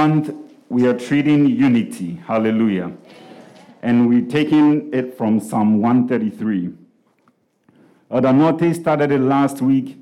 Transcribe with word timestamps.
month 0.00 0.34
we 0.70 0.86
are 0.86 0.98
treating 0.98 1.46
unity. 1.46 2.14
Hallelujah. 2.26 2.90
And 3.82 4.08
we're 4.08 4.30
taking 4.38 4.90
it 4.94 5.18
from 5.18 5.40
Psalm 5.40 5.82
133. 5.82 6.70
Adanote 8.10 8.74
started 8.74 9.10
it 9.12 9.20
last 9.20 9.60
week. 9.60 9.98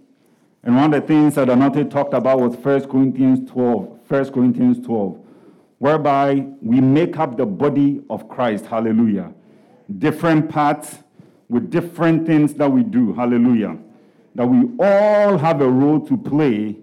And 0.62 0.76
one 0.76 0.94
of 0.94 1.00
the 1.00 1.06
things 1.06 1.34
Adanote 1.34 1.90
talked 1.90 2.14
about 2.14 2.38
was 2.38 2.54
1 2.54 2.88
Corinthians 2.88 3.50
12. 3.50 3.98
1 4.08 4.32
Corinthians 4.32 4.78
12, 4.86 5.18
whereby 5.78 6.46
we 6.62 6.80
make 6.80 7.18
up 7.18 7.36
the 7.36 7.44
body 7.44 8.00
of 8.08 8.28
Christ. 8.28 8.66
Hallelujah. 8.66 9.34
Different 9.98 10.48
parts 10.48 10.98
with 11.48 11.70
different 11.70 12.24
things 12.24 12.54
that 12.54 12.70
we 12.70 12.84
do. 12.84 13.12
Hallelujah. 13.14 13.76
That 14.36 14.46
we 14.46 14.60
all 14.78 15.38
have 15.38 15.60
a 15.60 15.68
role 15.68 16.00
to 16.06 16.16
play 16.16 16.76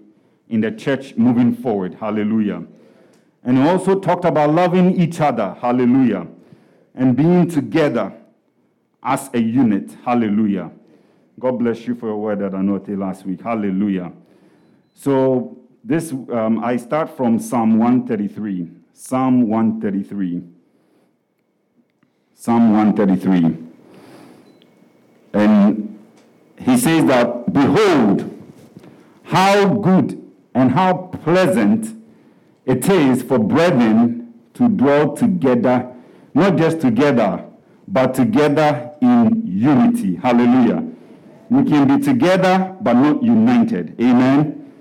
in 0.48 0.60
the 0.60 0.70
church 0.70 1.16
moving 1.16 1.54
forward. 1.54 1.94
Hallelujah. 1.94 2.62
And 3.46 3.58
he 3.58 3.62
also 3.62 3.98
talked 4.00 4.24
about 4.24 4.52
loving 4.52 5.00
each 5.00 5.20
other. 5.20 5.56
Hallelujah. 5.60 6.26
And 6.96 7.16
being 7.16 7.48
together 7.48 8.12
as 9.02 9.30
a 9.32 9.40
unit. 9.40 9.92
Hallelujah. 10.04 10.72
God 11.38 11.52
bless 11.52 11.86
you 11.86 11.94
for 11.94 12.08
your 12.08 12.16
word 12.16 12.40
that 12.40 12.54
I 12.54 12.60
noted 12.60 12.98
last 12.98 13.24
week. 13.24 13.42
Hallelujah. 13.42 14.12
So 14.94 15.56
this 15.84 16.10
um, 16.10 16.62
I 16.64 16.76
start 16.76 17.16
from 17.16 17.38
Psalm 17.38 17.78
133. 17.78 18.68
Psalm 18.92 19.48
133. 19.48 20.42
Psalm 22.34 22.72
133. 22.72 23.64
And 25.34 25.98
he 26.58 26.76
says 26.76 27.04
that, 27.04 27.52
Behold, 27.52 28.32
how 29.22 29.68
good 29.68 30.20
and 30.52 30.72
how 30.72 30.94
pleasant 31.22 31.95
it 32.66 32.88
is 32.88 33.22
for 33.22 33.38
brethren 33.38 34.34
to 34.54 34.68
dwell 34.68 35.14
together, 35.14 35.92
not 36.34 36.56
just 36.56 36.80
together, 36.80 37.44
but 37.88 38.14
together 38.14 38.92
in 39.00 39.42
unity. 39.46 40.16
Hallelujah. 40.16 40.84
We 41.48 41.64
can 41.64 41.86
be 41.86 42.04
together, 42.04 42.76
but 42.80 42.94
not 42.94 43.22
united. 43.22 44.00
Amen. 44.00 44.72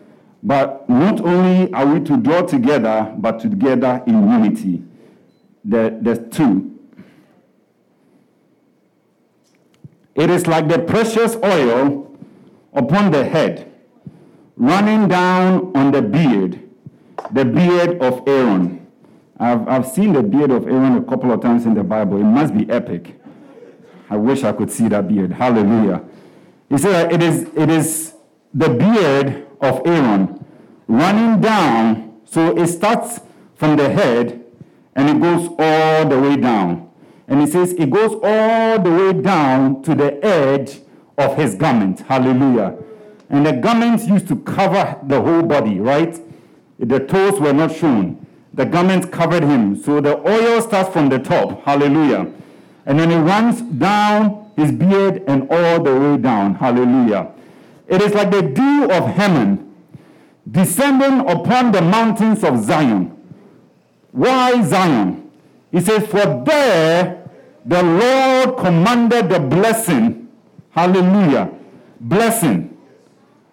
But 0.41 0.89
not 0.89 1.21
only 1.21 1.71
are 1.73 1.85
we 1.85 1.99
to 2.01 2.17
dwell 2.17 2.45
together, 2.45 3.13
but 3.17 3.39
together 3.39 4.03
in 4.07 4.29
unity. 4.29 4.83
There, 5.63 5.91
there's 5.91 6.19
two. 6.35 6.71
It 10.15 10.29
is 10.29 10.47
like 10.47 10.67
the 10.69 10.79
precious 10.79 11.35
oil 11.43 12.17
upon 12.73 13.11
the 13.11 13.25
head 13.25 13.71
running 14.57 15.07
down 15.07 15.75
on 15.75 15.91
the 15.91 16.01
beard, 16.01 16.61
the 17.31 17.45
beard 17.45 18.01
of 18.01 18.27
Aaron. 18.27 18.87
I've, 19.37 19.67
I've 19.67 19.87
seen 19.87 20.13
the 20.13 20.23
beard 20.23 20.51
of 20.51 20.67
Aaron 20.67 20.97
a 20.97 21.03
couple 21.03 21.31
of 21.31 21.41
times 21.41 21.65
in 21.65 21.73
the 21.73 21.83
Bible. 21.83 22.17
It 22.19 22.23
must 22.23 22.53
be 22.55 22.69
epic. 22.69 23.19
I 24.09 24.17
wish 24.17 24.43
I 24.43 24.51
could 24.51 24.71
see 24.71 24.87
that 24.89 25.07
beard. 25.07 25.31
Hallelujah. 25.31 26.03
He 26.69 26.77
said 26.77 27.11
it 27.11 27.21
is, 27.21 27.43
it 27.55 27.69
is 27.69 28.13
the 28.53 28.69
beard 28.69 29.47
of 29.61 29.85
Aaron 29.85 30.45
running 30.87 31.41
down. 31.41 32.21
So 32.25 32.57
it 32.57 32.67
starts 32.67 33.19
from 33.55 33.77
the 33.77 33.89
head 33.89 34.45
and 34.95 35.09
it 35.09 35.21
goes 35.21 35.49
all 35.59 36.07
the 36.07 36.19
way 36.19 36.37
down. 36.37 36.89
And 37.27 37.41
he 37.41 37.47
says 37.47 37.73
it 37.73 37.89
goes 37.89 38.19
all 38.23 38.79
the 38.79 38.91
way 38.91 39.13
down 39.13 39.81
to 39.83 39.95
the 39.95 40.23
edge 40.23 40.81
of 41.17 41.35
his 41.35 41.55
garment. 41.55 42.01
Hallelujah. 42.01 42.77
And 43.29 43.45
the 43.45 43.53
garments 43.53 44.05
used 44.05 44.27
to 44.27 44.35
cover 44.37 44.99
the 45.03 45.19
whole 45.19 45.41
body, 45.41 45.79
right? 45.79 46.19
The 46.79 46.99
toes 46.99 47.39
were 47.39 47.53
not 47.53 47.73
shown. 47.73 48.25
The 48.53 48.65
garments 48.65 49.07
covered 49.07 49.43
him. 49.43 49.75
So 49.81 50.01
the 50.01 50.17
oil 50.27 50.61
starts 50.61 50.89
from 50.89 51.09
the 51.09 51.19
top. 51.19 51.63
Hallelujah. 51.63 52.31
And 52.85 52.99
then 52.99 53.11
it 53.11 53.19
runs 53.19 53.61
down 53.61 54.51
his 54.55 54.71
beard 54.71 55.23
and 55.27 55.47
all 55.49 55.81
the 55.81 55.93
way 55.95 56.17
down. 56.17 56.55
Hallelujah. 56.55 57.31
It 57.87 58.01
is 58.01 58.13
like 58.13 58.31
the 58.31 58.41
dew 58.41 58.89
of 58.89 59.15
Hermon 59.15 59.73
descending 60.49 61.27
upon 61.29 61.71
the 61.71 61.81
mountains 61.81 62.43
of 62.43 62.63
Zion. 62.63 63.11
Why 64.11 64.61
Zion? 64.63 65.29
He 65.71 65.81
says, 65.81 66.07
For 66.07 66.43
there 66.45 67.29
the 67.65 67.83
Lord 67.83 68.57
commanded 68.57 69.29
the 69.29 69.39
blessing. 69.39 70.29
Hallelujah. 70.71 71.51
Blessing 71.99 72.77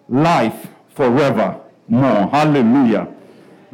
life 0.07 0.67
forever 0.89 1.59
more. 1.87 2.27
Hallelujah. 2.29 3.12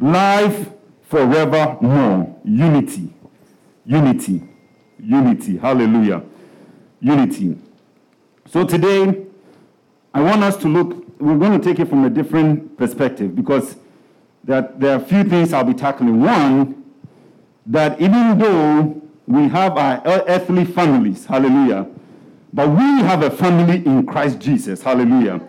Life 0.00 0.70
forever 1.02 1.76
more. 1.80 2.36
Unity. 2.44 3.12
Unity. 3.84 4.42
Unity. 4.98 5.56
Hallelujah. 5.58 6.22
Unity. 7.00 7.58
So 8.46 8.64
today, 8.64 9.26
I 10.12 10.22
want 10.22 10.42
us 10.42 10.56
to 10.58 10.68
look, 10.68 11.04
we're 11.20 11.38
going 11.38 11.60
to 11.60 11.64
take 11.64 11.78
it 11.78 11.88
from 11.88 12.04
a 12.04 12.10
different 12.10 12.76
perspective 12.76 13.36
because 13.36 13.76
that 14.44 14.80
there 14.80 14.92
are 14.92 15.02
a 15.02 15.04
few 15.04 15.22
things 15.24 15.52
I'll 15.52 15.64
be 15.64 15.74
tackling. 15.74 16.20
One, 16.20 16.84
that 17.66 18.00
even 18.00 18.38
though 18.38 19.02
we 19.26 19.48
have 19.48 19.76
our 19.76 20.02
earthly 20.06 20.64
families, 20.64 21.26
hallelujah, 21.26 21.86
but 22.52 22.68
we 22.68 22.82
have 23.02 23.22
a 23.22 23.30
family 23.30 23.84
in 23.86 24.06
Christ 24.06 24.40
Jesus, 24.40 24.82
hallelujah. 24.82 25.40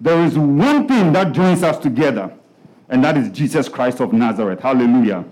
There 0.00 0.24
is 0.24 0.36
one 0.36 0.88
thing 0.88 1.12
that 1.12 1.32
joins 1.32 1.62
us 1.62 1.78
together, 1.78 2.32
and 2.92 3.02
that 3.02 3.16
is 3.16 3.30
Jesus 3.30 3.70
Christ 3.70 4.00
of 4.00 4.12
Nazareth. 4.12 4.60
Hallelujah. 4.60 5.24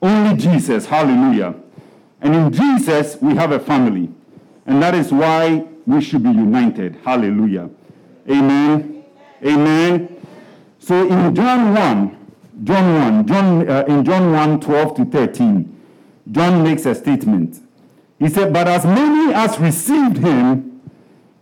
Only 0.00 0.36
Jesus. 0.36 0.86
Hallelujah. 0.86 1.56
And 2.20 2.36
in 2.36 2.52
Jesus, 2.52 3.16
we 3.20 3.34
have 3.34 3.50
a 3.50 3.58
family. 3.58 4.08
And 4.64 4.80
that 4.80 4.94
is 4.94 5.12
why 5.12 5.66
we 5.86 6.00
should 6.00 6.22
be 6.22 6.30
united. 6.30 6.96
Hallelujah. 7.04 7.68
Amen. 8.30 9.04
Amen. 9.44 10.26
So 10.78 11.02
in 11.02 11.34
John 11.34 11.74
1, 11.74 12.26
John 12.62 13.16
1, 13.16 13.26
John, 13.26 13.68
uh, 13.68 13.84
in 13.88 14.04
John 14.04 14.30
1, 14.30 14.60
12 14.60 14.96
to 14.96 15.04
13, 15.04 15.80
John 16.30 16.62
makes 16.62 16.86
a 16.86 16.94
statement. 16.94 17.60
He 18.20 18.28
said, 18.28 18.52
But 18.52 18.68
as 18.68 18.84
many 18.84 19.34
as 19.34 19.58
received 19.58 20.18
him, 20.18 20.80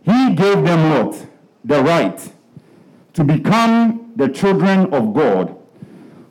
he 0.01 0.33
gave 0.33 0.63
them 0.63 0.89
what? 0.89 1.27
The 1.63 1.83
right 1.83 2.31
to 3.13 3.23
become 3.23 4.02
the 4.15 4.27
children 4.29 4.93
of 4.93 5.13
God 5.13 5.57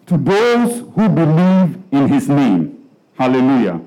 to 0.07 0.17
those 0.17 0.81
who 0.95 1.09
believe 1.09 1.79
in 1.91 2.09
his 2.09 2.29
name. 2.29 2.89
Hallelujah. 3.19 3.81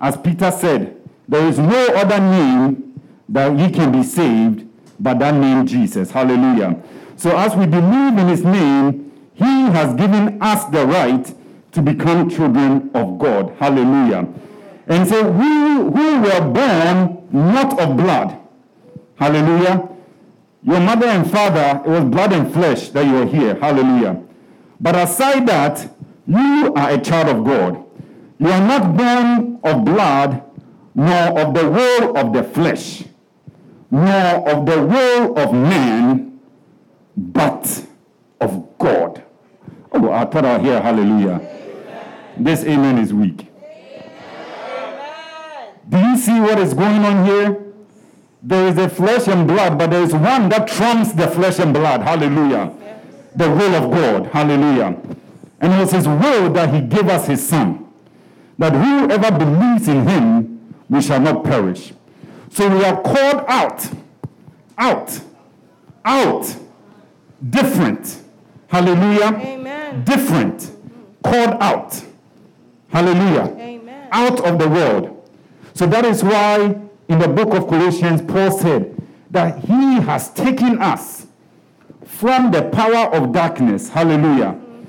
As 0.00 0.16
Peter 0.16 0.50
said, 0.50 0.96
there 1.28 1.46
is 1.46 1.58
no 1.58 1.86
other 1.94 2.18
name 2.18 3.00
that 3.28 3.58
ye 3.58 3.70
can 3.70 3.92
be 3.92 4.02
saved 4.02 4.66
but 4.98 5.18
that 5.18 5.34
name 5.34 5.66
Jesus. 5.66 6.10
Hallelujah. 6.10 6.80
So 7.16 7.36
as 7.36 7.54
we 7.54 7.66
believe 7.66 8.18
in 8.18 8.28
his 8.28 8.44
name, 8.44 9.12
he 9.34 9.44
has 9.44 9.94
given 9.94 10.40
us 10.42 10.64
the 10.66 10.86
right 10.86 11.34
to 11.72 11.82
become 11.82 12.28
children 12.28 12.90
of 12.94 13.18
God. 13.18 13.54
Hallelujah. 13.58 14.28
And 14.86 15.08
so 15.08 15.30
we 15.30 15.44
who 15.46 16.20
were 16.20 16.40
born 16.40 17.28
not 17.32 17.78
of 17.78 17.96
blood. 17.96 18.38
Hallelujah 19.16 19.88
your 20.62 20.80
mother 20.80 21.06
and 21.06 21.30
father, 21.30 21.82
it 21.84 21.88
was 21.88 22.04
blood 22.04 22.32
and 22.32 22.52
flesh 22.52 22.90
that 22.90 23.06
you 23.06 23.22
are 23.22 23.26
here. 23.26 23.54
Hallelujah. 23.54 24.22
But 24.80 24.96
aside 24.96 25.46
that, 25.48 25.88
you 26.26 26.72
are 26.74 26.90
a 26.90 27.00
child 27.00 27.28
of 27.28 27.44
God. 27.44 27.84
You 28.38 28.48
are 28.48 28.60
not 28.60 28.96
born 28.96 29.60
of 29.64 29.84
blood, 29.84 30.42
nor 30.94 31.38
of 31.40 31.54
the 31.54 31.68
will 31.68 32.16
of 32.16 32.32
the 32.32 32.42
flesh, 32.42 33.04
nor 33.90 34.48
of 34.48 34.66
the 34.66 34.82
will 34.82 35.38
of 35.38 35.52
man, 35.52 36.40
but 37.16 37.86
of 38.40 38.78
God. 38.78 39.22
Oh, 39.92 40.10
I 40.10 40.24
thought 40.24 40.44
I'd 40.44 40.60
hear 40.60 40.80
hallelujah. 40.80 41.40
Amen. 41.40 42.44
This 42.44 42.64
amen 42.64 42.98
is 42.98 43.12
weak. 43.12 43.46
Amen. 43.62 44.10
Do 45.88 45.98
you 45.98 46.16
see 46.16 46.40
what 46.40 46.58
is 46.58 46.74
going 46.74 47.04
on 47.04 47.26
here? 47.26 47.69
There 48.42 48.68
is 48.68 48.78
a 48.78 48.88
flesh 48.88 49.28
and 49.28 49.46
blood, 49.46 49.78
but 49.78 49.90
there 49.90 50.02
is 50.02 50.12
one 50.12 50.48
that 50.48 50.66
trumps 50.68 51.12
the 51.12 51.28
flesh 51.28 51.58
and 51.58 51.74
blood. 51.74 52.00
Hallelujah. 52.00 52.72
The 53.36 53.50
will 53.50 53.74
of 53.74 53.90
God. 53.90 54.26
Hallelujah. 54.26 54.98
And 55.60 55.72
it 55.74 55.78
was 55.78 55.92
his 55.92 56.08
will 56.08 56.50
that 56.52 56.72
he 56.72 56.80
gave 56.80 57.08
us 57.08 57.26
his 57.26 57.46
son. 57.46 57.86
That 58.58 58.72
whoever 58.72 59.38
believes 59.38 59.88
in 59.88 60.06
him, 60.06 60.74
we 60.88 61.02
shall 61.02 61.20
not 61.20 61.44
perish. 61.44 61.92
So 62.50 62.68
we 62.68 62.84
are 62.84 63.00
called 63.00 63.44
out. 63.46 63.88
Out. 64.78 65.20
Out. 66.04 66.56
Different. 67.48 68.22
Hallelujah. 68.68 69.36
Amen. 69.36 70.04
Different. 70.04 70.70
Called 71.22 71.56
out. 71.60 72.02
Hallelujah. 72.88 73.54
Amen. 73.58 74.08
Out 74.10 74.40
of 74.40 74.58
the 74.58 74.68
world. 74.68 75.30
So 75.74 75.86
that 75.86 76.04
is 76.04 76.24
why 76.24 76.80
in 77.10 77.18
the 77.18 77.28
book 77.28 77.52
of 77.54 77.66
Colossians, 77.66 78.22
Paul 78.22 78.52
said 78.52 78.96
that 79.30 79.58
he 79.64 80.00
has 80.00 80.30
taken 80.32 80.80
us 80.80 81.26
from 82.04 82.50
the 82.52 82.62
power 82.70 83.12
of 83.12 83.32
darkness, 83.32 83.88
hallelujah, 83.88 84.54
mm-hmm. 84.54 84.80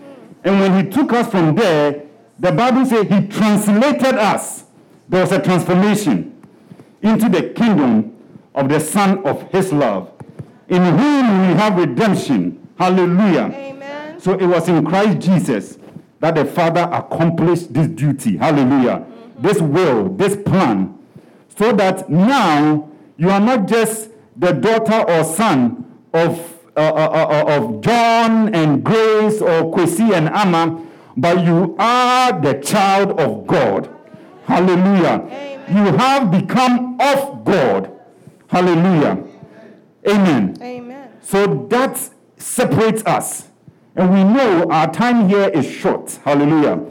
And 0.43 0.59
when 0.59 0.85
he 0.85 0.91
took 0.91 1.13
us 1.13 1.29
from 1.29 1.55
there, 1.55 2.03
the 2.39 2.51
Bible 2.51 2.85
says 2.85 3.07
he 3.07 3.27
translated 3.27 4.15
us. 4.15 4.65
There 5.09 5.21
was 5.21 5.31
a 5.31 5.41
transformation 5.41 6.41
into 7.01 7.29
the 7.29 7.49
kingdom 7.49 8.17
of 8.55 8.69
the 8.69 8.79
Son 8.79 9.23
of 9.25 9.49
his 9.51 9.71
love, 9.71 10.11
in 10.67 10.81
whom 10.81 11.47
we 11.47 11.53
have 11.53 11.77
redemption. 11.77 12.67
Hallelujah. 12.77 13.51
Amen. 13.53 14.19
So 14.19 14.33
it 14.33 14.45
was 14.45 14.67
in 14.67 14.85
Christ 14.85 15.19
Jesus 15.19 15.77
that 16.19 16.35
the 16.35 16.45
Father 16.45 16.89
accomplished 16.91 17.73
this 17.73 17.87
duty. 17.87 18.37
Hallelujah. 18.37 18.99
Mm-hmm. 18.99 19.41
This 19.41 19.61
will, 19.61 20.09
this 20.09 20.35
plan. 20.35 20.97
So 21.57 21.71
that 21.73 22.09
now 22.09 22.89
you 23.17 23.29
are 23.29 23.39
not 23.39 23.67
just 23.67 24.09
the 24.35 24.51
daughter 24.51 25.03
or 25.09 25.23
son 25.23 25.85
of, 26.13 26.39
uh, 26.75 26.79
uh, 26.79 27.45
uh, 27.47 27.57
of 27.57 27.81
John 27.81 28.53
and 28.55 28.83
Grace 28.83 29.41
or 29.41 29.71
Kwesi 29.73 30.13
and 30.13 30.29
Amma, 30.29 30.85
but 31.15 31.43
you 31.45 31.75
are 31.77 32.39
the 32.39 32.55
child 32.55 33.19
of 33.19 33.45
God. 33.45 33.89
Hallelujah. 34.45 35.25
Amen. 35.27 35.59
You 35.69 35.97
have 35.97 36.31
become 36.31 36.99
of 36.99 37.45
God. 37.45 37.91
Hallelujah. 38.47 39.23
Amen. 40.07 40.57
Amen. 40.61 41.09
So 41.21 41.67
that 41.69 42.09
separates 42.37 43.03
us. 43.05 43.47
And 43.95 44.11
we 44.13 44.23
know 44.23 44.69
our 44.69 44.91
time 44.91 45.29
here 45.29 45.49
is 45.49 45.69
short. 45.69 46.19
Hallelujah. 46.23 46.83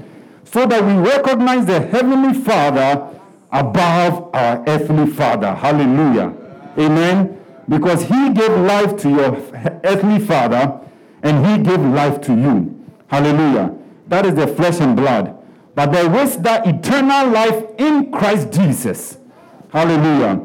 So 0.44 0.66
that 0.66 0.84
we 0.84 0.92
recognize 0.92 1.66
the 1.66 1.80
Heavenly 1.80 2.34
Father 2.34 3.09
above 3.52 4.34
our 4.34 4.64
earthly 4.66 5.06
father. 5.06 5.54
Hallelujah. 5.54 6.34
Amen. 6.78 7.40
Because 7.68 8.02
He 8.02 8.30
gave 8.32 8.50
life 8.50 8.96
to 8.98 9.10
your 9.10 9.36
earthly 9.84 10.18
father 10.18 10.80
and 11.22 11.46
He 11.46 11.62
gave 11.62 11.80
life 11.80 12.20
to 12.22 12.32
you. 12.34 12.86
Hallelujah. 13.08 13.76
That 14.08 14.26
is 14.26 14.34
the 14.34 14.46
flesh 14.46 14.80
and 14.80 14.96
blood. 14.96 15.36
But 15.74 15.92
there 15.92 16.14
is 16.22 16.36
that 16.38 16.66
eternal 16.66 17.30
life 17.30 17.64
in 17.78 18.10
Christ 18.10 18.52
Jesus. 18.52 19.18
Hallelujah. 19.72 20.40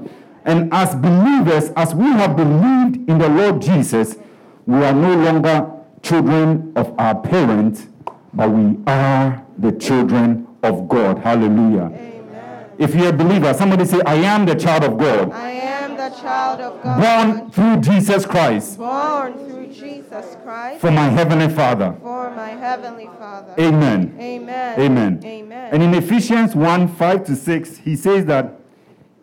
And 0.46 0.72
as 0.72 0.96
believers, 0.96 1.72
as 1.76 1.96
we 1.96 2.06
have 2.06 2.36
believed 2.36 3.10
in 3.10 3.18
the 3.18 3.30
Lord 3.30 3.62
Jesus, 3.62 4.18
we 4.68 4.78
are 4.84 4.94
no 4.94 5.16
longer 5.16 5.72
children 6.04 6.72
of 6.76 6.94
our 7.00 7.16
parents, 7.16 7.88
but 8.34 8.52
we 8.52 8.78
are 8.86 9.44
the 9.58 9.72
children 9.72 10.48
of 10.62 10.88
God. 10.88 11.18
Hallelujah. 11.20 11.86
Amen. 11.86 12.15
If 12.78 12.94
you're 12.94 13.10
a 13.10 13.14
believer, 13.14 13.54
somebody 13.54 13.86
say, 13.86 14.02
I 14.06 14.16
am 14.16 14.46
the 14.46 14.56
child 14.56 14.84
of 14.84 14.98
God, 14.98 15.32
I 15.32 15.52
am 15.52 15.96
the 15.98 16.10
child 16.10 16.60
of 16.62 16.82
God. 16.84 17.02
born 17.02 17.52
through 17.52 17.78
Jesus 17.82 18.26
Christ 18.26 18.78
born 18.78 19.34
through 19.34 19.68
Jesus 19.68 20.38
Christ 20.44 20.82
from 20.82 20.96
my 20.96 21.10
heavenly 21.10 21.50
Father. 21.54 21.96
for 22.02 22.32
my 22.32 22.50
heavenly 22.50 23.10
Father. 23.18 23.54
Amen. 23.60 24.16
Amen. 24.20 24.80
Amen. 24.80 25.22
Amen. 25.24 25.70
And 25.74 25.84
in 25.84 25.94
Ephesians 25.94 26.56
1 26.56 26.88
5 26.96 27.26
to 27.26 27.36
6, 27.36 27.78
he 27.78 27.96
says 27.96 28.26
that 28.26 28.60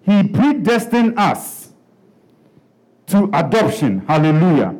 he 0.03 0.27
predestined 0.29 1.19
us 1.19 1.73
to 3.07 3.31
adoption. 3.33 4.01
Hallelujah. 4.07 4.77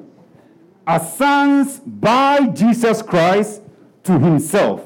As 0.87 1.17
sons 1.17 1.79
by 1.81 2.47
Jesus 2.49 3.03
Christ 3.03 3.63
to 4.05 4.19
himself. 4.19 4.83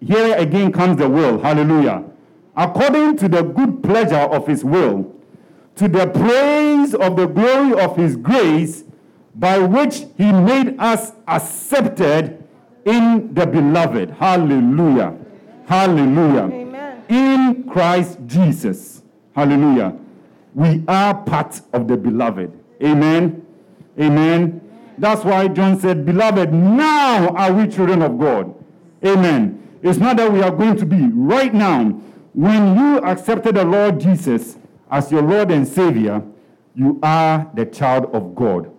Here 0.00 0.34
again 0.36 0.72
comes 0.72 0.98
the 0.98 1.08
will. 1.08 1.38
Hallelujah. 1.40 2.04
According 2.56 3.18
to 3.18 3.28
the 3.28 3.42
good 3.42 3.82
pleasure 3.82 4.16
of 4.16 4.46
his 4.46 4.64
will, 4.64 5.14
to 5.76 5.88
the 5.88 6.06
praise 6.06 6.94
of 6.94 7.16
the 7.16 7.26
glory 7.26 7.78
of 7.78 7.96
his 7.96 8.16
grace, 8.16 8.84
by 9.34 9.58
which 9.58 10.06
he 10.16 10.32
made 10.32 10.76
us 10.78 11.12
accepted 11.28 12.42
in 12.86 13.34
the 13.34 13.46
beloved. 13.46 14.10
Hallelujah. 14.10 15.14
Hallelujah. 15.66 16.44
Amen. 16.44 17.04
In 17.08 17.64
Christ 17.68 18.18
Jesus. 18.26 19.02
Hallelujah. 19.34 19.94
We 20.54 20.82
are 20.88 21.14
part 21.14 21.60
of 21.74 21.86
the 21.86 21.96
beloved. 21.98 22.58
Amen. 22.82 23.46
Amen. 24.00 24.62
That's 24.96 25.24
why 25.24 25.48
John 25.48 25.78
said, 25.78 26.06
Beloved, 26.06 26.52
now 26.52 27.28
are 27.28 27.52
we 27.52 27.68
children 27.68 28.00
of 28.00 28.18
God. 28.18 28.54
Amen. 29.04 29.62
It's 29.82 29.98
not 29.98 30.16
that 30.16 30.32
we 30.32 30.40
are 30.42 30.50
going 30.50 30.76
to 30.78 30.86
be 30.86 31.08
right 31.12 31.52
now. 31.52 32.00
When 32.36 32.76
you 32.76 32.98
accepted 32.98 33.54
the 33.54 33.64
Lord 33.64 33.98
Jesus 33.98 34.58
as 34.90 35.10
your 35.10 35.22
Lord 35.22 35.50
and 35.50 35.66
Savior, 35.66 36.22
you 36.74 37.00
are 37.02 37.50
the 37.54 37.64
child 37.64 38.14
of 38.14 38.34
God. 38.34 38.70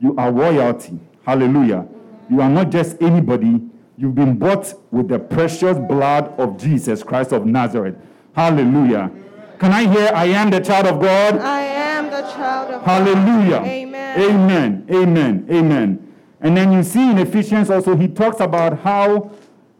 You 0.00 0.16
are 0.16 0.32
royalty. 0.32 0.98
Hallelujah. 1.26 1.86
You 2.30 2.40
are 2.40 2.48
not 2.48 2.70
just 2.70 2.96
anybody. 3.02 3.60
You've 3.98 4.14
been 4.14 4.38
bought 4.38 4.72
with 4.90 5.08
the 5.08 5.18
precious 5.18 5.76
blood 5.76 6.32
of 6.40 6.56
Jesus 6.56 7.02
Christ 7.02 7.32
of 7.32 7.44
Nazareth. 7.44 7.96
Hallelujah. 8.34 9.10
Can 9.58 9.72
I 9.72 9.86
hear, 9.86 10.10
I 10.14 10.24
am 10.24 10.48
the 10.48 10.60
child 10.60 10.86
of 10.86 10.98
God? 10.98 11.36
I 11.36 11.60
am 11.60 12.06
the 12.06 12.22
child 12.22 12.70
of 12.70 12.86
God. 12.86 13.06
Hallelujah. 13.06 13.58
God. 13.58 13.66
Amen. 13.66 14.20
Amen. 14.22 14.86
Amen. 14.90 15.46
Amen. 15.50 16.14
And 16.40 16.56
then 16.56 16.72
you 16.72 16.82
see 16.82 17.10
in 17.10 17.18
Ephesians 17.18 17.68
also, 17.68 17.96
he 17.96 18.08
talks 18.08 18.40
about 18.40 18.78
how 18.78 19.30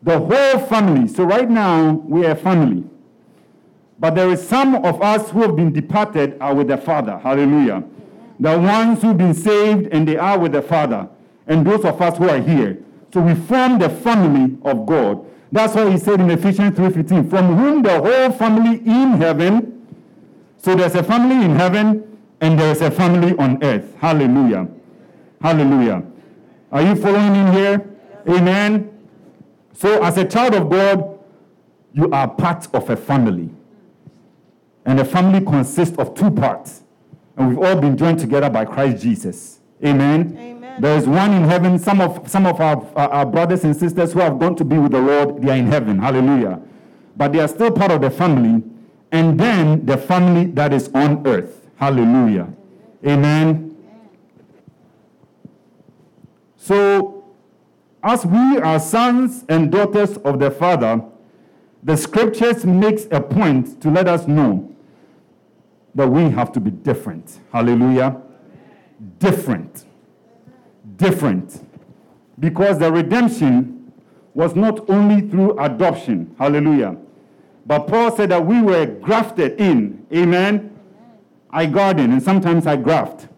the 0.02 0.18
whole 0.18 0.66
family, 0.66 1.08
so 1.08 1.24
right 1.24 1.48
now 1.48 1.92
we 1.92 2.26
are 2.26 2.32
a 2.32 2.36
family. 2.36 2.84
But 3.98 4.14
there 4.14 4.30
is 4.30 4.46
some 4.46 4.74
of 4.74 5.00
us 5.00 5.30
who 5.30 5.42
have 5.42 5.56
been 5.56 5.72
departed 5.72 6.36
are 6.40 6.54
with 6.54 6.68
the 6.68 6.76
Father. 6.76 7.18
Hallelujah. 7.18 7.84
The 8.40 8.58
ones 8.58 9.02
who've 9.02 9.16
been 9.16 9.34
saved 9.34 9.88
and 9.92 10.06
they 10.06 10.16
are 10.16 10.38
with 10.38 10.52
the 10.52 10.62
Father. 10.62 11.08
And 11.46 11.66
those 11.66 11.84
of 11.84 12.00
us 12.00 12.18
who 12.18 12.28
are 12.28 12.40
here. 12.40 12.78
So 13.12 13.20
we 13.20 13.34
form 13.34 13.78
the 13.78 13.88
family 13.88 14.58
of 14.64 14.86
God. 14.86 15.24
That's 15.52 15.74
why 15.74 15.88
he 15.88 15.98
said 15.98 16.20
in 16.20 16.30
Ephesians 16.30 16.76
3:15, 16.76 17.30
from 17.30 17.56
whom 17.56 17.82
the 17.82 18.00
whole 18.00 18.32
family 18.32 18.78
in 18.84 19.12
heaven. 19.12 19.86
So 20.56 20.74
there's 20.74 20.96
a 20.96 21.02
family 21.02 21.44
in 21.44 21.54
heaven 21.54 22.18
and 22.40 22.58
there's 22.58 22.80
a 22.80 22.90
family 22.90 23.36
on 23.38 23.62
earth. 23.62 23.94
Hallelujah. 24.00 24.66
Hallelujah. 25.40 26.02
Are 26.72 26.82
you 26.82 26.96
following 26.96 27.36
in 27.36 27.52
here? 27.52 27.88
Amen. 28.28 28.90
So 29.74 30.02
as 30.02 30.16
a 30.16 30.24
child 30.24 30.54
of 30.54 30.68
God, 30.70 31.18
you 31.92 32.10
are 32.10 32.26
part 32.26 32.66
of 32.74 32.90
a 32.90 32.96
family. 32.96 33.50
And 34.84 34.98
the 34.98 35.04
family 35.04 35.40
consists 35.40 35.96
of 35.98 36.14
two 36.14 36.30
parts. 36.30 36.82
And 37.36 37.48
we've 37.48 37.58
all 37.58 37.76
been 37.76 37.96
joined 37.96 38.18
together 38.18 38.50
by 38.50 38.64
Christ 38.64 39.02
Jesus. 39.02 39.60
Amen. 39.84 40.36
Amen. 40.38 40.80
There 40.80 40.96
is 40.96 41.06
one 41.06 41.32
in 41.32 41.44
heaven. 41.44 41.78
Some 41.78 42.00
of 42.00 42.28
some 42.28 42.46
of 42.46 42.60
our, 42.60 42.84
our, 42.96 43.08
our 43.10 43.26
brothers 43.26 43.64
and 43.64 43.76
sisters 43.76 44.12
who 44.12 44.20
have 44.20 44.38
gone 44.38 44.56
to 44.56 44.64
be 44.64 44.78
with 44.78 44.92
the 44.92 45.00
Lord, 45.00 45.42
they 45.42 45.50
are 45.50 45.56
in 45.56 45.66
heaven. 45.66 45.98
Hallelujah. 45.98 46.60
But 47.16 47.32
they 47.32 47.40
are 47.40 47.48
still 47.48 47.70
part 47.70 47.90
of 47.90 48.00
the 48.00 48.10
family. 48.10 48.62
And 49.12 49.38
then 49.38 49.86
the 49.86 49.96
family 49.96 50.46
that 50.52 50.72
is 50.72 50.88
on 50.94 51.26
earth. 51.26 51.68
Hallelujah. 51.76 52.52
Amen. 53.06 53.76
So, 56.56 57.24
as 58.02 58.24
we 58.24 58.58
are 58.58 58.80
sons 58.80 59.44
and 59.48 59.70
daughters 59.70 60.16
of 60.18 60.38
the 60.38 60.50
Father, 60.50 61.02
the 61.82 61.96
scriptures 61.96 62.64
makes 62.64 63.06
a 63.10 63.20
point 63.20 63.80
to 63.82 63.90
let 63.90 64.08
us 64.08 64.26
know 64.26 64.73
that 65.94 66.08
we 66.08 66.30
have 66.30 66.52
to 66.52 66.60
be 66.60 66.70
different. 66.70 67.40
Hallelujah. 67.52 68.20
Different. 69.18 69.84
Different. 70.96 71.66
Because 72.38 72.78
the 72.78 72.90
redemption 72.90 73.92
was 74.34 74.56
not 74.56 74.88
only 74.90 75.28
through 75.28 75.58
adoption. 75.58 76.34
Hallelujah. 76.38 76.96
But 77.66 77.86
Paul 77.86 78.14
said 78.14 78.30
that 78.30 78.44
we 78.44 78.60
were 78.60 78.86
grafted 78.86 79.60
in. 79.60 80.06
Amen. 80.12 80.76
I 81.50 81.66
garden 81.66 82.12
and 82.12 82.22
sometimes 82.22 82.66
I 82.66 82.76
graft. 82.76 83.28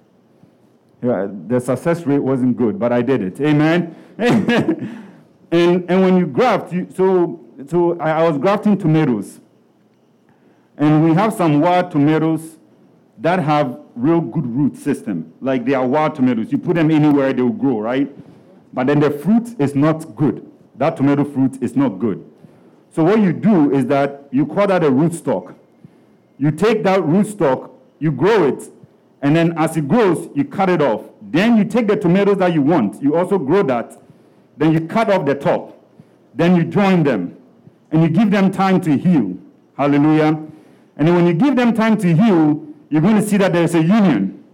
Yeah, 1.02 1.28
the 1.46 1.60
success 1.60 2.06
rate 2.06 2.18
wasn't 2.18 2.56
good, 2.56 2.78
but 2.78 2.90
I 2.90 3.02
did 3.02 3.20
it. 3.22 3.40
Amen. 3.40 3.94
and 4.18 5.90
and 5.90 6.02
when 6.02 6.16
you 6.16 6.26
graft, 6.26 6.72
you, 6.72 6.88
so 6.96 7.44
so 7.68 7.98
I, 8.00 8.22
I 8.22 8.28
was 8.28 8.38
grafting 8.38 8.78
tomatoes, 8.78 9.40
and 10.76 11.04
we 11.04 11.14
have 11.14 11.32
some 11.32 11.60
wild 11.60 11.90
tomatoes 11.90 12.56
that 13.18 13.38
have 13.38 13.80
real 13.94 14.20
good 14.20 14.46
root 14.46 14.76
system. 14.76 15.32
Like 15.40 15.64
they 15.64 15.74
are 15.74 15.86
wild 15.86 16.14
tomatoes. 16.14 16.52
You 16.52 16.58
put 16.58 16.74
them 16.76 16.90
anywhere, 16.90 17.32
they 17.32 17.42
will 17.42 17.50
grow, 17.50 17.80
right? 17.80 18.14
But 18.72 18.88
then 18.88 19.00
the 19.00 19.10
fruit 19.10 19.58
is 19.58 19.74
not 19.74 20.14
good. 20.14 20.46
That 20.76 20.96
tomato 20.96 21.24
fruit 21.24 21.62
is 21.62 21.74
not 21.74 21.98
good. 21.98 22.30
So 22.90 23.04
what 23.04 23.20
you 23.20 23.32
do 23.32 23.72
is 23.72 23.86
that 23.86 24.28
you 24.30 24.46
call 24.46 24.66
that 24.66 24.84
a 24.84 24.90
root 24.90 25.14
stock. 25.14 25.54
You 26.38 26.50
take 26.50 26.82
that 26.84 27.02
root 27.02 27.26
stock, 27.26 27.70
you 27.98 28.12
grow 28.12 28.46
it, 28.48 28.70
and 29.22 29.34
then 29.34 29.56
as 29.56 29.76
it 29.76 29.88
grows, 29.88 30.28
you 30.34 30.44
cut 30.44 30.68
it 30.68 30.82
off. 30.82 31.02
Then 31.22 31.56
you 31.56 31.64
take 31.64 31.86
the 31.86 31.96
tomatoes 31.96 32.36
that 32.38 32.52
you 32.52 32.60
want, 32.62 33.02
you 33.02 33.16
also 33.16 33.38
grow 33.38 33.62
that. 33.64 34.00
Then 34.58 34.72
you 34.72 34.80
cut 34.80 35.10
off 35.10 35.24
the 35.26 35.34
top. 35.34 35.82
Then 36.34 36.56
you 36.56 36.64
join 36.64 37.02
them. 37.02 37.36
And 37.90 38.02
you 38.02 38.08
give 38.08 38.30
them 38.30 38.50
time 38.50 38.80
to 38.82 38.96
heal. 38.96 39.36
Hallelujah. 39.76 40.42
And 40.96 41.14
when 41.14 41.26
you 41.26 41.34
give 41.34 41.56
them 41.56 41.74
time 41.74 41.98
to 41.98 42.14
heal, 42.14 42.66
you're 42.88 43.02
going 43.02 43.16
to 43.16 43.22
see 43.22 43.36
that 43.36 43.52
there's 43.52 43.74
a 43.74 43.82
union, 43.82 44.44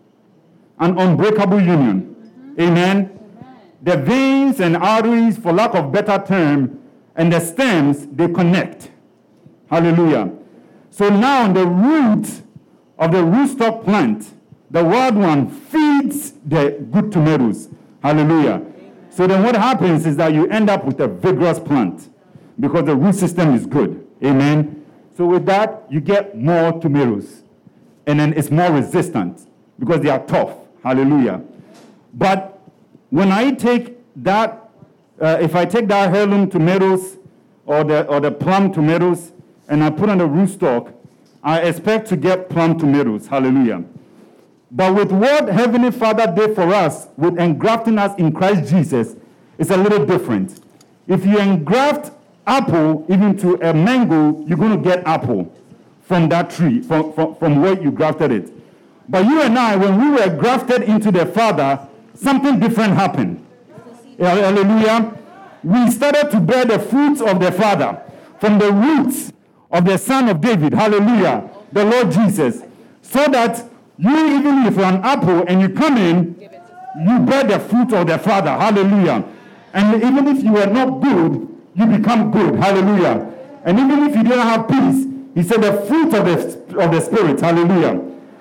an 0.79 0.99
unbreakable 0.99 1.61
union. 1.61 2.55
Amen. 2.61 3.19
the 3.83 3.97
veins 3.97 4.61
and 4.61 4.77
arteries, 4.77 5.37
for 5.39 5.53
lack 5.53 5.75
of 5.75 5.91
better 5.91 6.23
term, 6.25 6.79
and 7.17 7.33
the 7.33 7.41
stems, 7.41 8.07
they 8.07 8.29
connect. 8.29 8.91
Hallelujah. 9.69 10.33
So 10.91 11.09
now 11.09 11.53
the 11.53 11.67
root 11.67 12.43
of 12.99 13.11
the 13.11 13.19
rootstock 13.19 13.85
plant, 13.85 14.31
the 14.71 14.85
wild 14.85 15.17
one, 15.17 15.51
feeds 15.51 16.33
the 16.45 16.87
good 16.91 17.11
tomatoes. 17.11 17.69
Hallelujah. 18.03 18.65
So 19.11 19.27
then 19.27 19.43
what 19.43 19.57
happens 19.57 20.07
is 20.07 20.17
that 20.17 20.33
you 20.33 20.47
end 20.49 20.71
up 20.71 20.85
with 20.85 21.01
a 21.01 21.09
vigorous 21.09 21.59
plant 21.59 22.09
because 22.59 22.85
the 22.85 22.95
root 22.97 23.15
system 23.15 23.55
is 23.55 23.67
good. 23.67 24.07
Amen. 24.25 24.82
So 25.17 25.27
with 25.27 25.47
that, 25.47 25.85
you 25.91 26.01
get 26.01 26.37
more 26.37 26.81
tomatoes. 26.81 27.43
And 28.07 28.19
then 28.19 28.33
it's 28.35 28.51
more 28.51 28.73
resistant 28.73 29.47
because 29.79 30.01
they 30.01 30.09
are 30.09 30.25
tough. 30.27 30.57
Hallelujah. 30.83 31.43
But 32.15 32.61
when 33.11 33.31
I 33.31 33.53
take 33.53 33.99
that, 34.17 34.71
uh, 35.21 35.39
if 35.41 35.55
I 35.55 35.65
take 35.65 35.89
that 35.89 36.15
heirloom 36.15 36.51
tomatoes 36.51 37.19
or 37.67 37.85
the, 37.85 38.07
or 38.07 38.21
the 38.21 38.31
plum 38.31 38.73
tomatoes 38.73 39.33
and 39.69 39.85
I 39.85 39.91
put 39.91 40.09
on 40.09 40.19
the 40.19 40.27
rootstock, 40.27 40.93
I 41.43 41.61
expect 41.61 42.09
to 42.09 42.17
get 42.17 42.49
plum 42.49 42.79
tomatoes. 42.79 43.27
Hallelujah. 43.27 43.85
But 44.71 44.95
with 44.95 45.13
what 45.13 45.49
Heavenly 45.49 45.91
Father 45.91 46.33
did 46.35 46.55
for 46.55 46.73
us, 46.73 47.09
with 47.17 47.39
engrafting 47.39 47.99
us 47.99 48.17
in 48.19 48.33
Christ 48.33 48.71
Jesus, 48.71 49.15
it's 49.59 49.71
a 49.71 49.77
little 49.77 50.07
different. 50.07 50.61
If 51.07 51.27
you 51.27 51.39
engraft 51.39 52.11
apple 52.47 53.05
even 53.09 53.37
to 53.39 53.55
a 53.63 53.73
mango, 53.73 54.45
you're 54.47 54.59
going 54.59 54.77
to 54.77 54.83
get 54.83 55.07
apple 55.07 55.53
from 56.03 56.29
that 56.29 56.51
tree, 56.51 56.81
from, 56.83 57.13
from, 57.13 57.35
from 57.37 57.61
where 57.61 57.81
you 57.81 57.91
grafted 57.91 58.33
it. 58.33 58.53
But 59.09 59.25
you 59.27 59.41
and 59.43 59.59
I, 59.59 59.77
when 59.77 60.01
we 60.01 60.11
were 60.11 60.37
grafted 60.37 60.83
into 60.83 61.11
the 61.11 61.27
Father, 61.27 61.89
something 62.15 62.61
different 62.61 62.95
happened. 62.95 63.45
Hallelujah. 64.19 65.19
We 65.63 65.91
started 65.91 66.31
to 66.31 66.41
bear 66.41 66.65
the 66.65 66.79
fruits 66.79 67.21
of 67.21 67.41
the 67.41 67.53
Father 67.53 68.03
from 68.41 68.59
the 68.59 68.73
roots 68.73 69.33
of 69.71 69.85
the 69.85 69.97
Son 69.97 70.29
of 70.29 70.41
David. 70.41 70.75
Hallelujah. 70.75 71.49
The 71.73 71.85
Lord 71.85 72.11
Jesus. 72.11 72.63
So 73.03 73.27
that 73.29 73.65
you, 73.99 74.39
even 74.39 74.67
if 74.67 74.77
you're 74.77 74.85
an 74.85 75.03
apple 75.03 75.45
and 75.47 75.61
you 75.61 75.69
come 75.69 75.97
in, 75.97 76.41
you 76.41 77.19
bear 77.21 77.45
the 77.45 77.61
fruit 77.61 77.93
of 77.93 78.07
the 78.07 78.19
Father. 78.19 78.51
Hallelujah. 78.51 79.25
And 79.73 80.03
even 80.03 80.29
if 80.29 80.43
you 80.43 80.57
are 80.59 80.67
not 80.67 81.01
good, 81.01 81.49
you 81.75 81.87
become 81.87 82.31
good. 82.31 82.57
Hallelujah. 82.57 83.33
And 83.65 83.79
even 83.79 84.03
if 84.05 84.17
you 84.17 84.25
don't 84.25 84.47
have 84.47 84.69
peace, 84.69 85.07
he 85.35 85.43
said 85.43 85.63
the 85.63 85.73
fruit 85.87 86.13
of 86.15 86.25
the, 86.27 86.79
of 86.79 86.91
the 86.93 87.01
Spirit. 87.01 87.41
Hallelujah. 87.41 88.01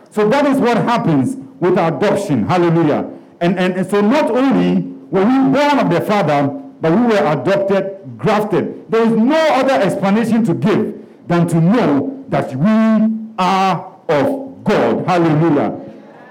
So 0.09 0.27
that 0.29 0.45
is 0.45 0.57
what 0.57 0.77
happens 0.77 1.35
with 1.59 1.77
adoption. 1.77 2.45
Hallelujah. 2.45 3.09
And, 3.39 3.57
and, 3.57 3.75
and 3.75 3.89
so 3.89 4.01
not 4.01 4.29
only 4.29 4.81
were 5.09 5.23
we 5.23 5.53
born 5.53 5.79
of 5.79 5.89
the 5.89 6.01
Father, 6.01 6.47
but 6.81 6.91
we 6.91 7.01
were 7.07 7.25
adopted, 7.31 8.17
grafted. 8.17 8.91
There 8.91 9.03
is 9.03 9.11
no 9.11 9.37
other 9.37 9.73
explanation 9.73 10.43
to 10.45 10.53
give 10.53 11.05
than 11.27 11.47
to 11.47 11.61
know 11.61 12.25
that 12.29 12.53
we 12.55 13.33
are 13.37 13.95
of 14.09 14.63
God. 14.63 15.05
Hallelujah. 15.05 15.79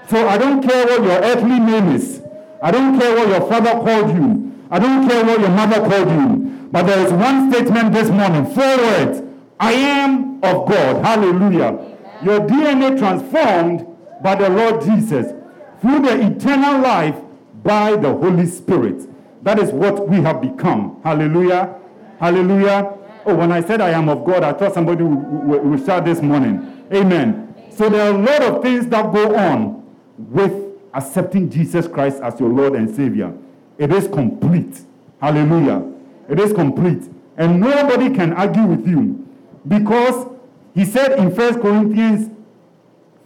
So 0.09 0.27
I 0.27 0.37
don't 0.37 0.61
care 0.61 0.85
what 0.85 1.03
your 1.03 1.19
earthly 1.23 1.59
name 1.59 1.95
is. 1.95 2.21
I 2.61 2.69
don't 2.69 2.99
care 2.99 3.15
what 3.15 3.29
your 3.29 3.49
father 3.49 3.71
called 3.71 4.13
you. 4.13 4.53
I 4.69 4.77
don't 4.77 5.07
care 5.07 5.25
what 5.25 5.39
your 5.39 5.49
mother 5.49 5.79
called 5.79 6.09
you. 6.09 6.60
But 6.71 6.83
there 6.83 7.05
is 7.05 7.11
one 7.11 7.51
statement 7.51 7.93
this 7.93 8.09
morning, 8.09 8.45
four 8.45 8.77
words. 8.77 9.21
I 9.59 9.73
am 9.73 10.35
of 10.43 10.67
God. 10.67 11.03
Hallelujah. 11.05 11.97
Your 12.23 12.39
DNA 12.41 12.97
transformed 12.97 13.85
by 14.23 14.35
the 14.35 14.49
Lord 14.49 14.81
Jesus 14.81 15.33
through 15.81 16.01
the 16.01 16.27
eternal 16.27 16.81
life 16.81 17.15
by 17.63 17.95
the 17.95 18.13
Holy 18.13 18.45
Spirit. 18.45 19.07
That 19.43 19.59
is 19.59 19.71
what 19.71 20.07
we 20.07 20.17
have 20.17 20.41
become. 20.41 21.01
Hallelujah. 21.03 21.75
Hallelujah. 22.19 22.97
Oh, 23.25 23.35
when 23.35 23.51
I 23.51 23.61
said 23.61 23.81
I 23.81 23.89
am 23.89 24.09
of 24.09 24.23
God, 24.23 24.43
I 24.43 24.53
thought 24.53 24.73
somebody 24.73 25.03
would, 25.03 25.63
would 25.63 25.85
shout 25.85 26.05
this 26.05 26.21
morning. 26.21 26.85
Amen. 26.93 27.53
So 27.71 27.89
there 27.89 28.11
are 28.11 28.15
a 28.15 28.17
lot 28.17 28.41
of 28.43 28.63
things 28.63 28.87
that 28.87 29.11
go 29.13 29.35
on 29.35 29.83
with 30.17 30.53
accepting 30.93 31.49
Jesus 31.49 31.87
Christ 31.87 32.21
as 32.21 32.39
your 32.39 32.49
Lord 32.49 32.73
and 32.73 32.93
Savior. 32.95 33.33
It 33.77 33.91
is 33.91 34.07
complete. 34.07 34.81
Hallelujah. 35.19 35.90
It 36.31 36.39
is 36.39 36.53
complete. 36.53 37.03
And 37.37 37.59
nobody 37.59 38.09
can 38.09 38.33
argue 38.33 38.65
with 38.65 38.87
you 38.87 39.27
because 39.67 40.27
he 40.73 40.85
said 40.85 41.19
in 41.19 41.35
1 41.35 41.61
Corinthians 41.61 42.31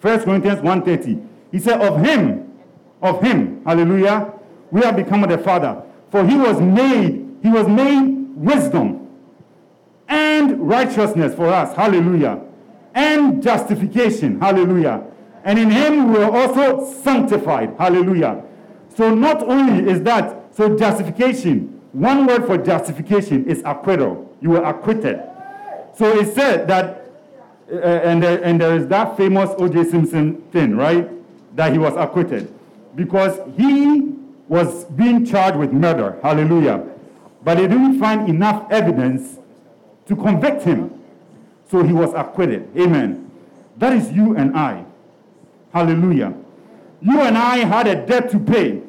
1 0.02 0.20
Corinthians 0.20 0.62
1:30, 0.62 1.28
he 1.52 1.60
said, 1.60 1.82
Of 1.82 2.00
him, 2.06 2.52
of 3.02 3.22
him, 3.24 3.64
hallelujah, 3.66 4.34
we 4.70 4.82
have 4.82 4.96
become 4.96 5.22
the 5.22 5.38
Father. 5.38 5.82
For 6.12 6.26
he 6.26 6.36
was 6.36 6.62
made, 6.62 7.26
he 7.42 7.50
was 7.50 7.68
made 7.68 8.36
wisdom 8.36 9.08
and 10.08 10.68
righteousness 10.68 11.34
for 11.34 11.48
us, 11.48 11.76
hallelujah, 11.76 12.40
and 12.94 13.42
justification, 13.42 14.40
hallelujah. 14.40 15.04
And 15.44 15.58
in 15.58 15.72
him 15.72 16.12
we 16.12 16.20
were 16.20 16.32
also 16.32 16.86
sanctified, 17.02 17.76
hallelujah. 17.80 18.44
So 18.90 19.14
not 19.14 19.42
only 19.42 19.90
is 19.90 20.02
that, 20.04 20.56
so 20.56 20.78
justification, 20.78 21.75
one 21.96 22.26
word 22.26 22.46
for 22.46 22.58
justification 22.58 23.46
is 23.46 23.62
acquittal. 23.64 24.36
You 24.42 24.50
were 24.52 24.64
acquitted. 24.64 25.22
So 25.98 26.20
it 26.20 26.36
said 26.36 26.68
that 26.68 27.06
uh, 27.72 27.78
and, 27.78 28.24
and 28.24 28.62
there 28.62 28.76
is 28.76 28.86
that 28.88 29.18
famous 29.18 29.50
O.J. 29.58 29.86
Simpson 29.86 30.42
thing, 30.52 30.76
right? 30.76 31.10
That 31.56 31.72
he 31.72 31.80
was 31.80 31.96
acquitted 31.96 32.54
because 32.96 33.40
he 33.58 34.14
was 34.48 34.84
being 34.86 35.26
charged 35.26 35.58
with 35.58 35.72
murder. 35.72 36.20
Hallelujah. 36.22 36.86
But 37.44 37.56
they 37.56 37.68
didn't 37.68 38.00
find 38.00 38.30
enough 38.30 38.70
evidence 38.72 39.40
to 40.08 40.16
convict 40.16 40.64
him. 40.64 41.02
So 41.72 41.82
he 41.82 41.94
was 41.94 42.14
acquitted. 42.14 42.68
Amen. 42.78 43.32
That 43.78 43.94
is 43.94 44.12
you 44.12 44.36
and 44.36 44.56
I. 44.56 44.86
Hallelujah. 45.74 46.34
You 47.02 47.22
and 47.22 47.38
I 47.38 47.58
had 47.60 47.88
a 47.88 48.06
debt 48.06 48.30
to 48.32 48.40
pay, 48.40 48.82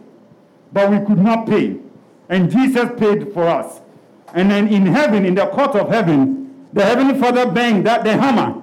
but 0.73 0.91
we 0.91 0.99
could 1.07 1.19
not 1.19 1.47
pay. 1.47 1.79
And 2.29 2.51
Jesus 2.51 2.91
paid 2.99 3.33
for 3.33 3.47
us. 3.47 3.81
And 4.35 4.51
then 4.51 4.69
in 4.69 4.87
heaven, 4.87 5.25
in 5.25 5.35
the 5.35 5.47
court 5.47 5.77
of 5.77 5.89
heaven, 5.89 6.67
the 6.73 6.85
Heavenly 6.85 7.19
Father 7.19 7.51
banged 7.51 7.87
that 7.87 8.05
the 8.05 8.17
hammer 8.17 8.63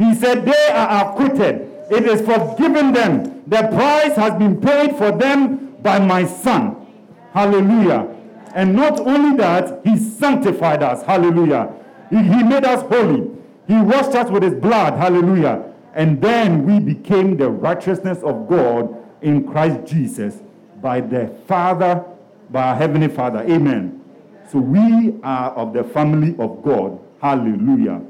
he 0.00 0.14
said, 0.14 0.46
They 0.46 0.68
are 0.72 1.12
acquitted. 1.12 1.68
It 1.90 2.06
is 2.06 2.22
forgiven 2.22 2.94
them. 2.94 3.42
The 3.46 3.68
price 3.68 4.16
has 4.16 4.32
been 4.38 4.58
paid 4.58 4.96
for 4.96 5.12
them 5.12 5.76
by 5.82 5.98
my 5.98 6.24
Son. 6.24 6.86
Hallelujah. 7.34 8.08
And 8.54 8.74
not 8.74 8.98
only 8.98 9.36
that, 9.36 9.82
He 9.84 9.98
sanctified 9.98 10.82
us. 10.82 11.02
Hallelujah. 11.02 11.74
He, 12.08 12.16
he 12.16 12.42
made 12.42 12.64
us 12.64 12.80
holy. 12.88 13.30
He 13.68 13.78
washed 13.78 14.16
us 14.16 14.30
with 14.30 14.42
His 14.42 14.54
blood. 14.54 14.94
Hallelujah. 14.94 15.70
And 15.92 16.22
then 16.22 16.64
we 16.64 16.80
became 16.80 17.36
the 17.36 17.50
righteousness 17.50 18.22
of 18.22 18.48
God 18.48 18.96
in 19.20 19.46
Christ 19.46 19.84
Jesus 19.84 20.40
by 20.80 21.02
the 21.02 21.28
Father, 21.46 22.02
by 22.50 22.68
our 22.68 22.74
Heavenly 22.76 23.08
Father. 23.08 23.40
Amen. 23.40 24.02
So 24.50 24.58
we 24.58 25.14
are 25.22 25.50
of 25.52 25.72
the 25.72 25.84
family 25.84 26.34
of 26.38 26.62
God. 26.62 26.98
Hallelujah. 27.20 28.02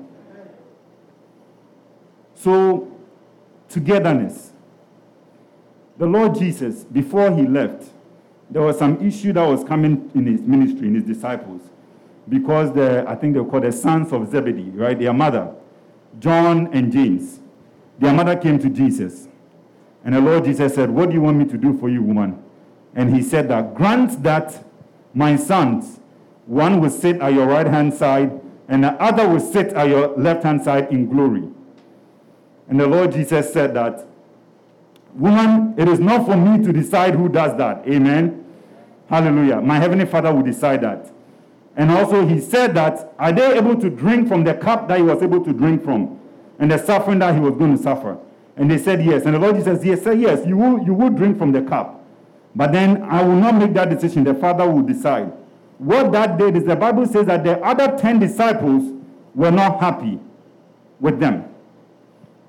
So, 2.34 2.90
togetherness. 3.68 4.52
The 5.98 6.06
Lord 6.06 6.34
Jesus, 6.34 6.84
before 6.84 7.30
he 7.36 7.42
left, 7.42 7.90
there 8.48 8.62
was 8.62 8.78
some 8.78 9.06
issue 9.06 9.34
that 9.34 9.46
was 9.46 9.62
coming 9.62 10.10
in 10.14 10.26
his 10.26 10.40
ministry, 10.40 10.88
in 10.88 10.94
his 10.94 11.04
disciples, 11.04 11.60
because 12.28 12.72
the, 12.72 13.04
I 13.06 13.14
think 13.16 13.34
they 13.34 13.40
were 13.40 13.50
called 13.50 13.64
the 13.64 13.72
sons 13.72 14.12
of 14.12 14.30
Zebedee, 14.30 14.70
right? 14.70 14.98
Their 14.98 15.12
mother, 15.12 15.54
John 16.18 16.72
and 16.72 16.90
James. 16.90 17.40
Their 17.98 18.14
mother 18.14 18.34
came 18.36 18.58
to 18.60 18.70
Jesus. 18.70 19.28
And 20.02 20.14
the 20.14 20.20
Lord 20.20 20.44
Jesus 20.46 20.74
said, 20.74 20.90
What 20.90 21.10
do 21.10 21.14
you 21.14 21.20
want 21.20 21.36
me 21.36 21.44
to 21.44 21.58
do 21.58 21.76
for 21.78 21.90
you, 21.90 22.02
woman? 22.02 22.42
And 22.94 23.14
he 23.14 23.22
said 23.22 23.48
that, 23.48 23.74
Grant 23.74 24.22
that 24.22 24.64
my 25.14 25.36
sons, 25.36 26.00
one 26.46 26.80
will 26.80 26.90
sit 26.90 27.20
at 27.20 27.32
your 27.32 27.46
right 27.46 27.66
hand 27.66 27.94
side, 27.94 28.40
and 28.68 28.84
the 28.84 28.92
other 29.02 29.28
will 29.28 29.40
sit 29.40 29.72
at 29.72 29.88
your 29.88 30.16
left 30.16 30.44
hand 30.44 30.62
side 30.62 30.92
in 30.92 31.08
glory. 31.08 31.48
And 32.68 32.78
the 32.78 32.86
Lord 32.86 33.12
Jesus 33.12 33.52
said 33.52 33.74
that, 33.74 34.06
Woman, 35.14 35.74
it 35.76 35.88
is 35.88 35.98
not 35.98 36.24
for 36.24 36.36
me 36.36 36.64
to 36.64 36.72
decide 36.72 37.14
who 37.14 37.28
does 37.28 37.56
that. 37.56 37.86
Amen. 37.88 38.44
Hallelujah. 39.08 39.60
My 39.60 39.76
heavenly 39.76 40.06
Father 40.06 40.32
will 40.32 40.44
decide 40.44 40.82
that. 40.82 41.12
And 41.76 41.90
also, 41.90 42.26
he 42.26 42.40
said 42.40 42.74
that, 42.74 43.12
Are 43.18 43.32
they 43.32 43.56
able 43.56 43.80
to 43.80 43.90
drink 43.90 44.28
from 44.28 44.44
the 44.44 44.54
cup 44.54 44.86
that 44.88 44.98
he 44.98 45.02
was 45.02 45.22
able 45.22 45.44
to 45.44 45.52
drink 45.52 45.82
from 45.82 46.20
and 46.60 46.70
the 46.70 46.78
suffering 46.78 47.18
that 47.20 47.34
he 47.34 47.40
was 47.40 47.54
going 47.54 47.76
to 47.76 47.82
suffer? 47.82 48.18
And 48.56 48.70
they 48.70 48.78
said, 48.78 49.04
Yes. 49.04 49.24
And 49.24 49.34
the 49.34 49.38
Lord 49.38 49.56
Jesus 49.56 49.84
yes, 49.84 50.02
said, 50.02 50.20
Yes, 50.20 50.46
you 50.46 50.56
will, 50.56 50.84
you 50.84 50.94
will 50.94 51.10
drink 51.10 51.38
from 51.38 51.50
the 51.52 51.62
cup. 51.62 51.99
But 52.54 52.72
then 52.72 53.02
I 53.04 53.22
will 53.22 53.36
not 53.36 53.54
make 53.54 53.74
that 53.74 53.90
decision. 53.90 54.24
The 54.24 54.34
Father 54.34 54.68
will 54.68 54.82
decide. 54.82 55.32
What 55.78 56.12
that 56.12 56.38
did 56.38 56.56
is 56.56 56.64
the 56.64 56.76
Bible 56.76 57.06
says 57.06 57.26
that 57.26 57.44
the 57.44 57.58
other 57.64 57.96
10 57.96 58.18
disciples 58.18 58.92
were 59.34 59.50
not 59.50 59.80
happy 59.80 60.18
with 60.98 61.20
them. 61.20 61.44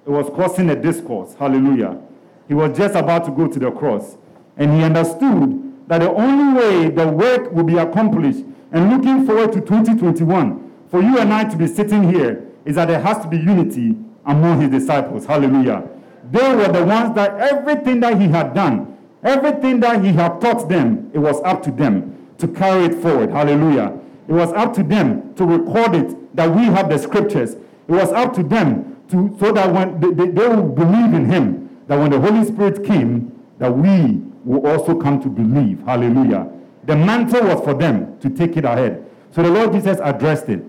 It 0.06 0.10
was 0.10 0.30
causing 0.30 0.70
a 0.70 0.76
discourse. 0.76 1.36
Hallelujah. 1.36 2.02
He 2.48 2.54
was 2.54 2.76
just 2.78 2.96
about 2.96 3.26
to 3.26 3.32
go 3.32 3.48
to 3.48 3.60
the 3.60 3.72
cross. 3.72 4.18
And 4.58 4.74
he 4.74 4.84
understood 4.84 5.88
that 5.88 6.00
the 6.00 6.12
only 6.12 6.60
way 6.60 6.90
the 6.90 7.08
work 7.08 7.52
will 7.52 7.64
be 7.64 7.78
accomplished 7.78 8.44
and 8.72 8.90
looking 8.90 9.26
forward 9.26 9.54
to 9.54 9.62
2021 9.62 10.72
for 10.90 11.02
you 11.02 11.18
and 11.20 11.34
I 11.34 11.46
to 11.46 11.56
be 11.56 11.68
sitting 11.68 12.12
here 12.12 12.46
is 12.66 12.76
that 12.76 12.88
there 12.88 13.02
has 13.02 13.20
to 13.20 13.28
be 13.28 13.38
unity 13.38 13.96
among 14.26 14.62
his 14.62 14.70
disciples. 14.70 15.26
Hallelujah. 15.26 15.88
They 16.30 16.54
were 16.56 16.68
the 16.68 16.86
ones 16.86 17.16
that 17.16 17.40
everything 17.40 18.02
that 18.02 18.20
he 18.20 18.28
had 18.28 18.54
done, 18.54 18.91
everything 19.24 19.80
that 19.82 20.04
he 20.04 20.12
had 20.14 20.42
taught 20.42 20.70
them, 20.70 21.12
it 21.14 21.20
was 21.20 21.42
up 21.44 21.64
to 21.64 21.72
them 21.72 22.30
to 22.38 22.48
carry 22.48 22.86
it 22.86 23.02
forward. 23.02 23.30
Hallelujah. 23.30 23.98
It 24.28 24.34
was 24.34 24.52
up 24.54 24.74
to 24.76 24.84
them 24.84 25.34
to 25.36 25.46
record 25.46 25.96
it 25.96 26.36
that 26.36 26.50
we 26.56 26.64
have 26.66 26.90
the 26.90 26.98
scriptures. 26.98 27.54
It 27.54 27.92
was 27.92 28.12
up 28.12 28.34
to 28.36 28.44
them 28.44 28.98
to 29.10 29.36
so 29.40 29.52
that 29.52 29.74
when 29.74 30.00
they, 30.00 30.12
they, 30.12 30.32
they 30.32 30.48
will 30.48 30.70
believe 30.70 31.14
in 31.14 31.26
him, 31.26 31.82
that 31.88 32.00
when 32.00 32.12
the 32.12 32.20
Holy 32.20 32.46
Spirit 32.46 32.86
came, 32.86 33.38
that 33.58 33.76
we 33.76 34.22
will 34.46 34.66
also 34.66 34.98
come 34.98 35.22
to 35.22 35.28
believe. 35.28 35.82
Hallelujah. 35.84 36.50
The 36.86 36.96
mantle 36.96 37.44
was 37.44 37.64
for 37.64 37.74
them 37.74 38.18
to 38.20 38.30
take 38.30 38.58
it 38.58 38.66
ahead. 38.66 39.06
So 39.32 39.44
the 39.44 39.50
Lord 39.50 39.74
Jesus 39.74 40.00
addressed 40.02 40.50
it. 40.50 40.64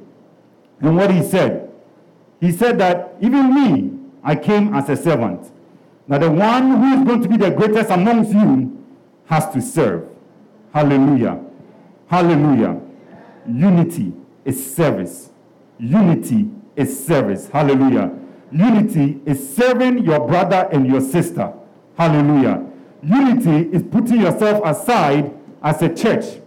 And 0.80 0.96
what 0.96 1.10
he 1.10 1.22
said, 1.22 1.70
he 2.40 2.50
said 2.50 2.78
that 2.78 3.14
even 3.20 3.54
me, 3.54 3.98
I 4.24 4.34
came 4.34 4.74
as 4.74 4.88
a 4.88 4.96
servant. 4.96 5.51
Now 6.08 6.18
the 6.18 6.30
one 6.30 6.70
who 6.70 7.00
is 7.00 7.06
going 7.06 7.22
to 7.22 7.28
be 7.28 7.36
the 7.36 7.50
greatest 7.50 7.90
amongst 7.90 8.32
you 8.32 8.84
has 9.26 9.48
to 9.50 9.62
serve. 9.62 10.08
Hallelujah. 10.72 11.42
Hallelujah. 12.06 12.80
Unity 13.46 14.12
is 14.44 14.74
service. 14.74 15.30
Unity 15.78 16.50
is 16.76 17.06
service. 17.06 17.48
Hallelujah. 17.48 18.18
Unity 18.50 19.20
is 19.24 19.56
serving 19.56 20.04
your 20.04 20.26
brother 20.26 20.68
and 20.72 20.86
your 20.86 21.00
sister. 21.00 21.52
Hallelujah. 21.96 22.66
Unity 23.02 23.74
is 23.74 23.82
putting 23.82 24.20
yourself 24.20 24.62
aside 24.64 25.34
as 25.62 25.80
a 25.82 25.94
church 25.94 26.40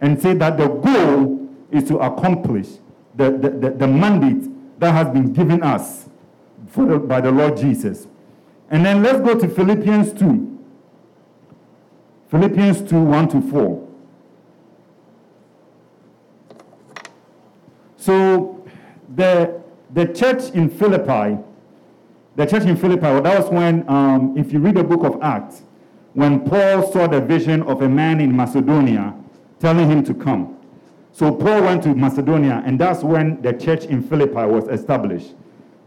and 0.00 0.20
say 0.20 0.34
that 0.34 0.56
the 0.56 0.68
goal 0.68 1.48
is 1.70 1.84
to 1.84 1.98
accomplish 1.98 2.68
the, 3.14 3.30
the, 3.30 3.50
the, 3.50 3.70
the 3.70 3.86
mandate 3.86 4.50
that 4.78 4.92
has 4.92 5.08
been 5.08 5.32
given 5.32 5.62
us 5.62 6.08
the, 6.74 6.98
by 6.98 7.20
the 7.20 7.30
Lord 7.30 7.56
Jesus. 7.56 8.06
And 8.70 8.84
then 8.84 9.02
let's 9.02 9.20
go 9.20 9.38
to 9.38 9.48
Philippians 9.48 10.12
2. 10.14 10.58
Philippians 12.30 12.82
2 12.88 13.00
1 13.00 13.28
to 13.28 13.40
4. 13.50 13.88
So 17.96 18.68
the, 19.14 19.60
the 19.92 20.06
church 20.06 20.50
in 20.50 20.68
Philippi 20.68 21.42
the 22.36 22.44
church 22.44 22.64
in 22.64 22.76
Philippi, 22.76 23.00
well, 23.00 23.22
that 23.22 23.40
was 23.40 23.50
when, 23.50 23.88
um, 23.88 24.36
if 24.36 24.52
you 24.52 24.58
read 24.58 24.74
the 24.74 24.84
book 24.84 25.02
of 25.04 25.20
Acts, 25.22 25.62
when 26.12 26.46
Paul 26.46 26.92
saw 26.92 27.06
the 27.06 27.20
vision 27.20 27.62
of 27.62 27.80
a 27.80 27.88
man 27.88 28.20
in 28.20 28.36
Macedonia 28.36 29.14
telling 29.58 29.90
him 29.90 30.04
to 30.04 30.12
come. 30.12 30.58
So 31.12 31.34
Paul 31.34 31.62
went 31.62 31.82
to 31.84 31.94
Macedonia, 31.94 32.62
and 32.66 32.78
that's 32.78 33.02
when 33.02 33.40
the 33.40 33.54
church 33.54 33.86
in 33.86 34.02
Philippi 34.02 34.44
was 34.44 34.68
established. 34.68 35.34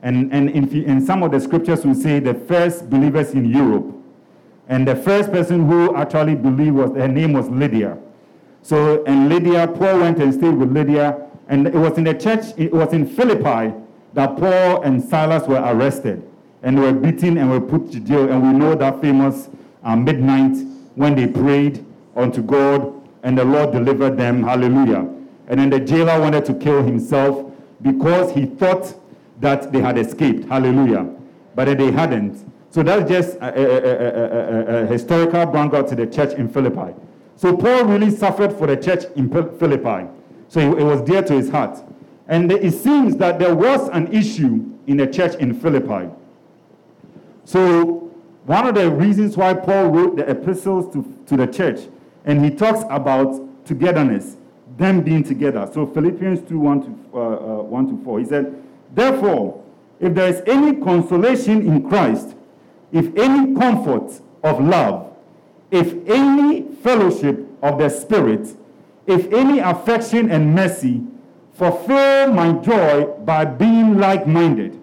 And, 0.01 0.31
and 0.31 0.49
in, 0.49 1.05
some 1.05 1.23
of 1.23 1.31
the 1.31 1.39
scriptures, 1.39 1.85
we 1.85 1.93
say 1.93 2.19
the 2.19 2.33
first 2.33 2.89
believers 2.89 3.31
in 3.31 3.45
Europe. 3.45 3.95
And 4.67 4.87
the 4.87 4.95
first 4.95 5.31
person 5.31 5.67
who 5.67 5.95
actually 5.95 6.35
believed 6.35 6.75
was, 6.75 6.91
her 6.91 7.07
name 7.07 7.33
was 7.33 7.49
Lydia. 7.49 7.97
So, 8.61 9.03
and 9.05 9.29
Lydia, 9.29 9.67
Paul 9.67 9.99
went 9.99 10.19
and 10.19 10.33
stayed 10.33 10.55
with 10.55 10.71
Lydia. 10.71 11.27
And 11.47 11.67
it 11.67 11.73
was 11.73 11.97
in 11.97 12.03
the 12.03 12.13
church, 12.13 12.45
it 12.57 12.71
was 12.71 12.93
in 12.93 13.05
Philippi 13.05 13.73
that 14.13 14.37
Paul 14.37 14.83
and 14.83 15.03
Silas 15.03 15.47
were 15.47 15.61
arrested 15.61 16.25
and 16.61 16.79
were 16.79 16.93
beaten 16.93 17.37
and 17.37 17.49
were 17.49 17.61
put 17.61 17.91
to 17.91 17.99
jail. 17.99 18.29
And 18.29 18.41
we 18.43 18.57
know 18.57 18.75
that 18.75 19.01
famous 19.01 19.49
uh, 19.83 19.95
midnight 19.95 20.57
when 20.95 21.15
they 21.15 21.27
prayed 21.27 21.85
unto 22.15 22.41
God 22.41 22.93
and 23.23 23.37
the 23.37 23.45
Lord 23.45 23.71
delivered 23.71 24.17
them. 24.17 24.43
Hallelujah. 24.43 25.09
And 25.47 25.59
then 25.59 25.69
the 25.69 25.79
jailer 25.79 26.19
wanted 26.19 26.45
to 26.45 26.53
kill 26.53 26.83
himself 26.83 27.51
because 27.81 28.33
he 28.33 28.45
thought 28.45 28.93
that 29.39 29.71
they 29.71 29.81
had 29.81 29.97
escaped. 29.97 30.47
Hallelujah. 30.47 31.09
But 31.55 31.77
they 31.77 31.91
hadn't. 31.91 32.45
So 32.71 32.83
that's 32.83 33.09
just 33.09 33.37
a, 33.37 33.47
a, 33.47 34.81
a, 34.81 34.83
a 34.83 34.85
historical 34.87 35.45
background 35.45 35.87
to 35.87 35.95
the 35.95 36.05
church 36.05 36.33
in 36.33 36.47
Philippi. 36.47 36.93
So 37.35 37.55
Paul 37.55 37.85
really 37.85 38.11
suffered 38.11 38.53
for 38.53 38.67
the 38.67 38.77
church 38.77 39.05
in 39.15 39.29
Philippi. 39.29 40.07
So 40.49 40.77
it 40.77 40.83
was 40.83 41.01
dear 41.01 41.21
to 41.23 41.33
his 41.33 41.49
heart. 41.49 41.79
And 42.27 42.51
it 42.51 42.73
seems 42.73 43.15
that 43.17 43.39
there 43.39 43.55
was 43.55 43.89
an 43.89 44.13
issue 44.13 44.69
in 44.85 44.97
the 44.97 45.07
church 45.07 45.35
in 45.35 45.59
Philippi. 45.59 46.09
So, 47.45 48.11
one 48.45 48.67
of 48.67 48.75
the 48.75 48.91
reasons 48.91 49.35
why 49.35 49.55
Paul 49.55 49.87
wrote 49.87 50.15
the 50.17 50.29
epistles 50.29 50.93
to, 50.93 51.03
to 51.25 51.37
the 51.37 51.47
church, 51.47 51.79
and 52.25 52.43
he 52.43 52.51
talks 52.51 52.83
about 52.89 53.65
togetherness, 53.65 54.37
them 54.77 55.01
being 55.01 55.23
together. 55.23 55.67
So, 55.73 55.87
Philippians 55.87 56.47
2 56.47 56.59
1 56.59 56.81
to, 56.83 57.17
uh, 57.17 57.19
uh, 57.19 57.63
1 57.63 57.87
to 57.97 58.03
4, 58.03 58.19
he 58.19 58.25
said, 58.25 58.63
Therefore, 58.93 59.63
if 59.99 60.13
there 60.15 60.27
is 60.29 60.41
any 60.45 60.75
consolation 60.81 61.67
in 61.67 61.87
Christ, 61.89 62.35
if 62.91 63.15
any 63.15 63.53
comfort 63.55 64.21
of 64.43 64.63
love, 64.63 65.15
if 65.71 65.93
any 66.07 66.63
fellowship 66.83 67.45
of 67.61 67.77
the 67.77 67.89
Spirit, 67.89 68.47
if 69.05 69.31
any 69.33 69.59
affection 69.59 70.31
and 70.31 70.55
mercy, 70.55 71.03
fulfill 71.53 72.33
my 72.33 72.53
joy 72.53 73.05
by 73.25 73.45
being 73.45 73.97
like 73.97 74.25
minded. 74.25 74.79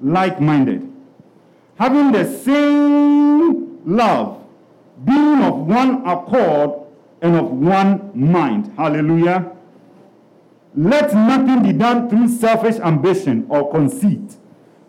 Like 0.00 0.40
minded 0.40 0.94
having 1.78 2.12
the 2.12 2.24
same 2.24 3.80
love, 3.84 4.42
being 5.04 5.42
of 5.42 5.66
one 5.66 6.06
accord 6.06 6.86
and 7.20 7.36
of 7.36 7.50
one 7.50 8.10
mind. 8.14 8.72
Hallelujah. 8.76 9.52
Let 10.76 11.14
nothing 11.14 11.62
be 11.62 11.72
done 11.72 12.08
through 12.08 12.28
selfish 12.28 12.76
ambition 12.76 13.46
or 13.48 13.70
conceit, 13.70 14.36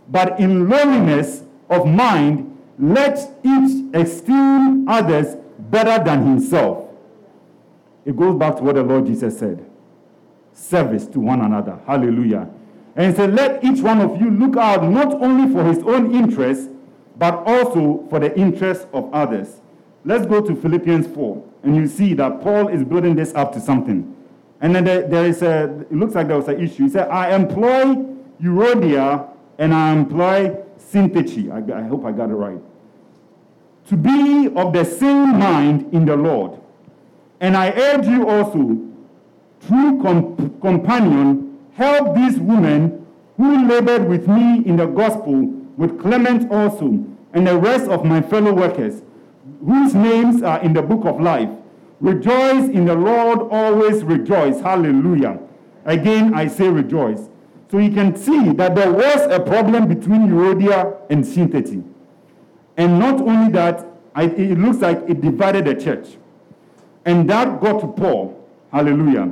but 0.10 0.40
in 0.40 0.68
lowliness 0.68 1.44
of 1.70 1.86
mind, 1.88 2.58
let 2.80 3.18
each 3.44 3.86
esteem 3.94 4.88
others 4.88 5.38
better 5.60 6.04
than 6.04 6.26
himself. 6.26 6.90
It 8.04 8.16
goes 8.16 8.38
back 8.38 8.58
to 8.58 8.64
what 8.64 8.76
the 8.76 8.84
Lord 8.84 9.06
Jesus 9.06 9.38
said 9.38 9.66
service 10.54 11.06
to 11.08 11.20
one 11.20 11.42
another. 11.42 11.80
Hallelujah. 11.86 12.50
And 12.96 13.12
he 13.12 13.16
said, 13.16 13.34
Let 13.36 13.64
each 13.64 13.82
one 13.82 14.00
of 14.00 14.20
you 14.22 14.32
look 14.32 14.56
out 14.56 14.84
not 14.90 15.14
only 15.22 15.52
for 15.54 15.64
his 15.66 15.80
own 15.80 16.16
interest, 16.16 16.70
but 17.18 17.44
also 17.46 18.06
for 18.10 18.20
the 18.20 18.36
interest 18.38 18.88
of 18.94 19.14
others. 19.14 19.62
Let's 20.06 20.26
go 20.26 20.42
to 20.42 20.56
Philippians 20.56 21.08
4, 21.08 21.44
and 21.64 21.76
you 21.76 21.88
see 21.88 22.14
that 22.14 22.42
Paul 22.42 22.68
is 22.68 22.84
building 22.84 23.16
this 23.16 23.34
up 23.34 23.52
to 23.54 23.60
something. 23.60 24.15
And 24.62 24.76
then 24.76 24.84
there, 24.84 25.08
there 25.08 25.26
is 25.26 25.42
a, 25.42 25.86
it 25.90 25.92
looks 25.92 26.16
like 26.16 26.28
there 26.28 26.38
was 26.38 26.48
an 26.48 26.62
issue. 26.62 26.84
He 26.84 26.90
said, 26.90 27.10
I 27.10 27.36
employ 27.36 28.06
Euodia 28.42 29.30
and 29.58 29.74
I 29.74 29.92
employ 29.92 30.58
Syntyche. 30.80 31.52
I, 31.52 31.80
I 31.80 31.84
hope 31.84 32.06
I 32.06 32.12
got 32.12 32.30
it 32.30 32.36
right. 32.36 32.62
To 33.90 33.98
be 33.98 34.50
of 34.56 34.74
the 34.74 34.84
same 34.84 35.38
mind 35.38 35.94
in 35.94 36.06
the 36.06 36.16
Lord. 36.16 36.60
And 37.40 37.56
I 37.56 37.70
urge 37.72 38.08
you 38.08 38.28
also, 38.28 38.80
true 39.68 40.02
com- 40.02 40.58
companion, 40.62 41.60
help 41.74 42.16
these 42.16 42.40
women 42.40 43.06
who 43.38 43.68
labored 43.68 44.08
with 44.08 44.28
me 44.28 44.64
in 44.66 44.78
the 44.78 44.86
gospel 44.86 45.36
with 45.78 46.00
Clement 46.00 46.50
also, 46.52 47.06
and 47.34 47.46
the 47.46 47.58
rest 47.58 47.90
of 47.90 48.06
my 48.06 48.22
fellow 48.22 48.54
workers, 48.54 49.02
whose 49.60 49.94
names 49.94 50.42
are 50.42 50.62
in 50.62 50.72
the 50.74 50.82
book 50.82 51.06
of 51.06 51.20
life. 51.20 51.50
Rejoice 52.00 52.70
in 52.70 52.86
the 52.86 52.96
Lord, 52.96 53.40
always 53.52 54.04
rejoice. 54.04 54.60
Hallelujah. 54.60 55.40
Again, 55.86 56.34
I 56.34 56.48
say 56.48 56.68
rejoice. 56.68 57.30
So 57.72 57.78
you 57.78 57.92
can 57.92 58.16
see 58.16 58.52
that 58.54 58.76
there 58.76 58.92
was 58.92 59.22
a 59.32 59.40
problem 59.40 59.88
between 59.88 60.28
Euodia 60.28 60.98
and 61.10 61.24
Syntyche. 61.24 61.84
And 62.78 63.00
not 63.00 63.22
only 63.22 63.52
that, 63.54 63.86
it 64.16 64.58
looks 64.58 64.80
like 64.80 65.04
it 65.08 65.22
divided 65.22 65.66
the 65.66 65.76
church. 65.76 66.18
And 67.06 67.30
that 67.30 67.62
got 67.62 67.82
to 67.82 67.88
Paul. 67.88 68.48
Hallelujah. 68.72 69.24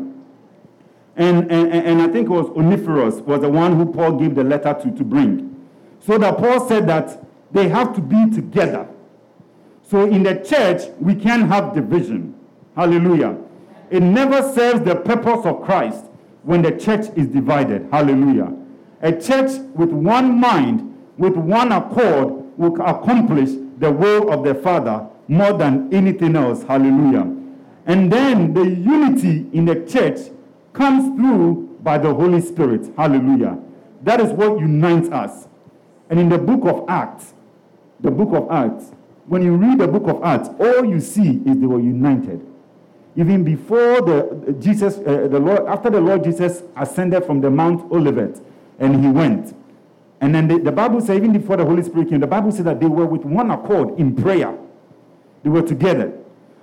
And, 1.15 1.51
and, 1.51 1.71
and 1.71 2.01
I 2.01 2.07
think 2.07 2.27
it 2.27 2.31
was 2.31 2.49
Onesiphorus 2.49 3.15
was 3.21 3.41
the 3.41 3.49
one 3.49 3.75
who 3.75 3.91
Paul 3.91 4.13
gave 4.13 4.35
the 4.35 4.43
letter 4.43 4.73
to, 4.73 4.91
to 4.91 5.03
bring. 5.03 5.67
So 5.99 6.17
that 6.17 6.37
Paul 6.37 6.67
said 6.67 6.87
that 6.87 7.23
they 7.51 7.69
have 7.69 7.93
to 7.95 8.01
be 8.01 8.29
together. 8.31 8.87
So 9.83 10.05
in 10.05 10.23
the 10.23 10.35
church, 10.35 10.89
we 10.99 11.13
can't 11.13 11.47
have 11.49 11.73
division. 11.73 12.33
Hallelujah. 12.75 13.37
It 13.89 14.01
never 14.01 14.41
serves 14.53 14.81
the 14.81 14.95
purpose 14.95 15.45
of 15.45 15.61
Christ 15.63 16.05
when 16.43 16.61
the 16.61 16.71
church 16.71 17.07
is 17.15 17.27
divided. 17.27 17.87
Hallelujah. 17.91 18.53
A 19.01 19.11
church 19.11 19.59
with 19.75 19.89
one 19.89 20.39
mind, 20.39 20.97
with 21.17 21.35
one 21.35 21.71
accord, 21.71 22.57
will 22.57 22.81
accomplish 22.81 23.51
the 23.77 23.91
will 23.91 24.31
of 24.31 24.43
the 24.43 24.55
Father 24.55 25.07
more 25.27 25.53
than 25.53 25.93
anything 25.93 26.35
else. 26.35 26.63
Hallelujah. 26.63 27.35
And 27.85 28.11
then 28.11 28.53
the 28.53 28.63
unity 28.63 29.47
in 29.53 29.65
the 29.65 29.85
church 29.85 30.31
comes 30.71 31.15
through 31.17 31.77
by 31.81 31.97
the 31.97 32.13
Holy 32.13 32.41
Spirit. 32.41 32.91
Hallelujah. 32.97 33.59
That 34.03 34.19
is 34.19 34.31
what 34.31 34.59
unites 34.59 35.09
us. 35.09 35.47
And 36.09 36.19
in 36.19 36.29
the 36.29 36.37
book 36.37 36.65
of 36.65 36.85
Acts, 36.89 37.33
the 37.99 38.11
book 38.11 38.33
of 38.33 38.51
Acts, 38.51 38.91
when 39.27 39.41
you 39.41 39.55
read 39.55 39.79
the 39.79 39.87
book 39.87 40.07
of 40.07 40.23
Acts, 40.23 40.49
all 40.59 40.85
you 40.85 40.99
see 40.99 41.41
is 41.45 41.59
they 41.59 41.65
were 41.65 41.79
united. 41.79 42.45
Even 43.15 43.43
before 43.43 44.01
the 44.01 44.55
Jesus, 44.59 44.97
uh, 44.97 45.27
the 45.29 45.39
Lord, 45.39 45.67
after 45.67 45.89
the 45.89 46.01
Lord 46.01 46.23
Jesus 46.23 46.63
ascended 46.75 47.25
from 47.25 47.41
the 47.41 47.49
Mount 47.49 47.91
Olivet, 47.91 48.41
and 48.79 49.03
he 49.03 49.11
went, 49.11 49.55
and 50.19 50.33
then 50.33 50.47
the, 50.47 50.57
the 50.57 50.71
Bible 50.71 50.99
says, 50.99 51.17
even 51.17 51.31
before 51.33 51.57
the 51.57 51.65
Holy 51.65 51.83
Spirit 51.83 52.09
came, 52.09 52.19
the 52.19 52.27
Bible 52.27 52.51
says 52.51 52.65
that 52.65 52.79
they 52.79 52.87
were 52.87 53.05
with 53.05 53.23
one 53.23 53.51
accord 53.51 53.99
in 53.99 54.15
prayer. 54.15 54.57
They 55.43 55.49
were 55.49 55.61
together, 55.61 56.13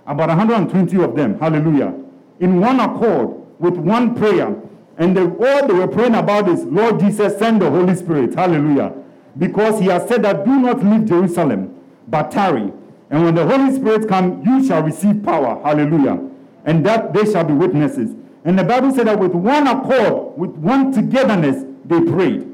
about 0.06 0.28
120 0.28 0.96
of 1.04 1.14
them. 1.14 1.38
Hallelujah, 1.38 1.94
in 2.40 2.60
one 2.60 2.80
accord 2.80 3.36
with 3.60 3.76
one 3.76 4.16
prayer, 4.16 4.56
and 4.98 5.16
all 5.16 5.66
they 5.68 5.74
were 5.74 5.88
praying 5.88 6.16
about 6.16 6.48
is, 6.48 6.64
Lord 6.64 6.98
Jesus, 6.98 7.38
send 7.38 7.62
the 7.62 7.70
Holy 7.70 7.94
Spirit. 7.94 8.34
Hallelujah, 8.34 8.92
because 9.38 9.78
He 9.78 9.86
has 9.86 10.08
said 10.08 10.24
that 10.24 10.44
do 10.44 10.58
not 10.58 10.84
leave 10.84 11.04
Jerusalem, 11.04 11.80
but 12.08 12.32
tarry. 12.32 12.72
And 13.08 13.24
when 13.24 13.34
the 13.36 13.46
Holy 13.46 13.72
Spirit 13.72 14.08
come, 14.08 14.42
you 14.44 14.66
shall 14.66 14.82
receive 14.82 15.22
power. 15.22 15.60
Hallelujah 15.62 16.29
and 16.64 16.84
that 16.86 17.12
they 17.12 17.24
shall 17.24 17.44
be 17.44 17.52
witnesses. 17.52 18.14
And 18.44 18.58
the 18.58 18.64
Bible 18.64 18.90
said 18.92 19.06
that 19.06 19.18
with 19.18 19.32
one 19.32 19.66
accord, 19.66 20.38
with 20.38 20.50
one 20.50 20.92
togetherness, 20.92 21.64
they 21.84 22.00
prayed. 22.00 22.46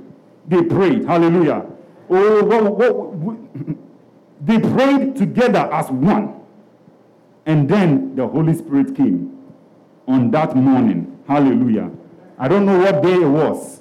They 0.49 0.63
prayed. 0.63 1.05
Hallelujah. 1.05 1.67
Oh, 2.09 3.39
they 4.41 4.59
prayed 4.59 5.17
together 5.17 5.71
as 5.73 5.91
one. 5.91 6.41
And 7.45 7.69
then 7.69 8.17
the 8.17 8.27
Holy 8.27 8.55
Spirit 8.55 8.97
came 8.97 9.39
on 10.09 10.31
that 10.33 10.57
morning. 10.57 11.19
Hallelujah. 11.29 11.91
I 12.39 12.49
don't 12.49 12.67
know 12.67 12.79
what 12.79 13.03
day 13.03 13.15
it 13.15 13.29
was. 13.29 13.81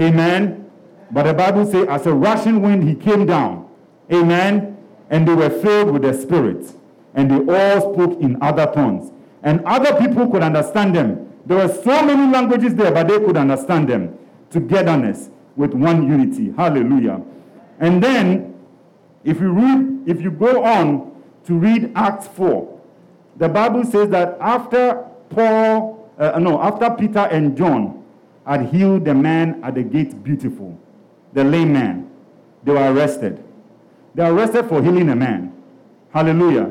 Amen. 0.00 0.70
But 1.10 1.24
the 1.24 1.34
Bible 1.34 1.66
says, 1.66 1.86
as 1.88 2.06
a 2.06 2.12
rushing 2.12 2.62
wind, 2.62 2.88
he 2.88 2.94
came 2.94 3.26
down. 3.26 3.68
Amen. 4.10 4.78
And 5.10 5.28
they 5.28 5.34
were 5.34 5.50
filled 5.50 5.90
with 5.90 6.02
the 6.02 6.14
Spirit. 6.14 6.72
And 7.14 7.30
they 7.30 7.54
all 7.54 7.92
spoke 7.92 8.18
in 8.20 8.42
other 8.42 8.66
tongues 8.72 9.12
and 9.42 9.64
other 9.64 9.98
people 10.00 10.28
could 10.28 10.42
understand 10.42 10.94
them. 10.94 11.32
There 11.46 11.56
were 11.56 11.72
so 11.72 12.04
many 12.04 12.32
languages 12.32 12.74
there, 12.74 12.92
but 12.92 13.08
they 13.08 13.18
could 13.18 13.36
understand 13.36 13.88
them. 13.88 14.18
Togetherness 14.50 15.30
with 15.56 15.74
one 15.74 16.08
unity. 16.08 16.52
Hallelujah. 16.56 17.22
And 17.80 18.02
then, 18.02 18.54
if 19.24 19.40
you 19.40 19.52
read, 19.52 20.04
if 20.06 20.22
you 20.22 20.30
go 20.30 20.62
on 20.62 21.22
to 21.46 21.54
read 21.54 21.92
Acts 21.96 22.28
4, 22.28 22.80
the 23.36 23.48
Bible 23.48 23.84
says 23.84 24.08
that 24.10 24.36
after 24.40 25.04
Paul, 25.30 26.10
uh, 26.18 26.38
no, 26.38 26.60
after 26.60 26.90
Peter 26.90 27.20
and 27.20 27.56
John 27.56 28.04
had 28.46 28.66
healed 28.66 29.04
the 29.04 29.14
man 29.14 29.62
at 29.64 29.74
the 29.74 29.82
gate, 29.82 30.22
beautiful, 30.22 30.78
the 31.32 31.42
lame 31.42 31.72
man, 31.72 32.10
they 32.62 32.72
were 32.72 32.92
arrested. 32.92 33.42
They 34.14 34.22
were 34.22 34.34
arrested 34.34 34.68
for 34.68 34.82
healing 34.82 35.08
a 35.08 35.16
man. 35.16 35.52
Hallelujah. 36.12 36.70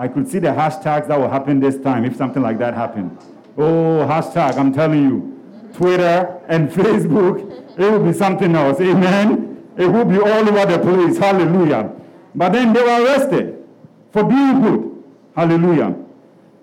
I 0.00 0.08
could 0.08 0.26
see 0.26 0.38
the 0.38 0.48
hashtags 0.48 1.08
that 1.08 1.20
will 1.20 1.28
happen 1.28 1.60
this 1.60 1.78
time 1.78 2.06
if 2.06 2.16
something 2.16 2.42
like 2.42 2.56
that 2.56 2.72
happened. 2.72 3.18
Oh, 3.58 4.06
hashtag, 4.08 4.56
I'm 4.56 4.72
telling 4.72 5.02
you. 5.02 5.70
Twitter 5.74 6.40
and 6.48 6.70
Facebook, 6.78 7.78
it 7.78 7.90
will 7.90 8.02
be 8.02 8.14
something 8.14 8.56
else. 8.56 8.80
Amen. 8.80 9.62
It 9.76 9.86
will 9.86 10.06
be 10.06 10.16
all 10.16 10.48
over 10.48 10.64
the 10.64 10.78
place. 10.78 11.18
Hallelujah. 11.18 11.92
But 12.34 12.54
then 12.54 12.72
they 12.72 12.80
were 12.80 13.04
arrested 13.04 13.62
for 14.10 14.24
being 14.24 14.62
good. 14.62 15.04
Hallelujah. 15.36 15.94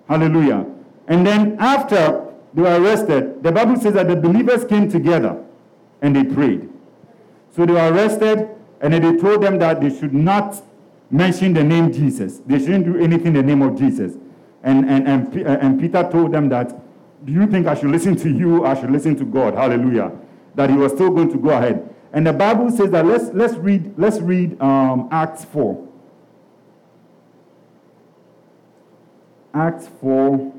Hallelujah. 0.08 0.66
And 1.06 1.24
then 1.24 1.58
after 1.60 2.34
they 2.54 2.62
were 2.62 2.82
arrested, 2.82 3.40
the 3.44 3.52
Bible 3.52 3.76
says 3.76 3.94
that 3.94 4.08
the 4.08 4.16
believers 4.16 4.64
came 4.64 4.90
together 4.90 5.44
and 6.02 6.16
they 6.16 6.24
prayed. 6.24 6.68
So 7.54 7.64
they 7.64 7.72
were 7.72 7.92
arrested 7.92 8.48
and 8.80 8.92
then 8.92 9.02
they 9.02 9.22
told 9.22 9.44
them 9.44 9.60
that 9.60 9.80
they 9.80 9.96
should 9.96 10.12
not 10.12 10.60
mention 11.10 11.52
the 11.52 11.64
name 11.64 11.92
Jesus. 11.92 12.40
They 12.46 12.58
shouldn't 12.58 12.84
do 12.84 12.98
anything 12.98 13.28
in 13.28 13.34
the 13.34 13.42
name 13.42 13.62
of 13.62 13.78
Jesus. 13.78 14.14
And, 14.62 14.88
and, 14.88 15.08
and, 15.08 15.46
uh, 15.46 15.50
and 15.60 15.80
Peter 15.80 16.08
told 16.10 16.32
them 16.32 16.48
that, 16.50 16.74
do 17.24 17.32
you 17.32 17.46
think 17.46 17.66
I 17.66 17.74
should 17.74 17.90
listen 17.90 18.16
to 18.16 18.30
you? 18.30 18.64
I 18.64 18.78
should 18.78 18.90
listen 18.90 19.16
to 19.16 19.24
God. 19.24 19.54
Hallelujah. 19.54 20.12
That 20.54 20.70
he 20.70 20.76
was 20.76 20.92
still 20.92 21.10
going 21.10 21.30
to 21.32 21.38
go 21.38 21.50
ahead. 21.50 21.94
And 22.12 22.26
the 22.26 22.32
Bible 22.32 22.70
says 22.70 22.90
that 22.90 23.04
let's, 23.04 23.26
let's 23.34 23.54
read, 23.54 23.94
let's 23.98 24.18
read 24.18 24.60
um, 24.60 25.08
Acts 25.10 25.44
4. 25.46 25.86
Acts 29.54 29.88
4, 30.00 30.52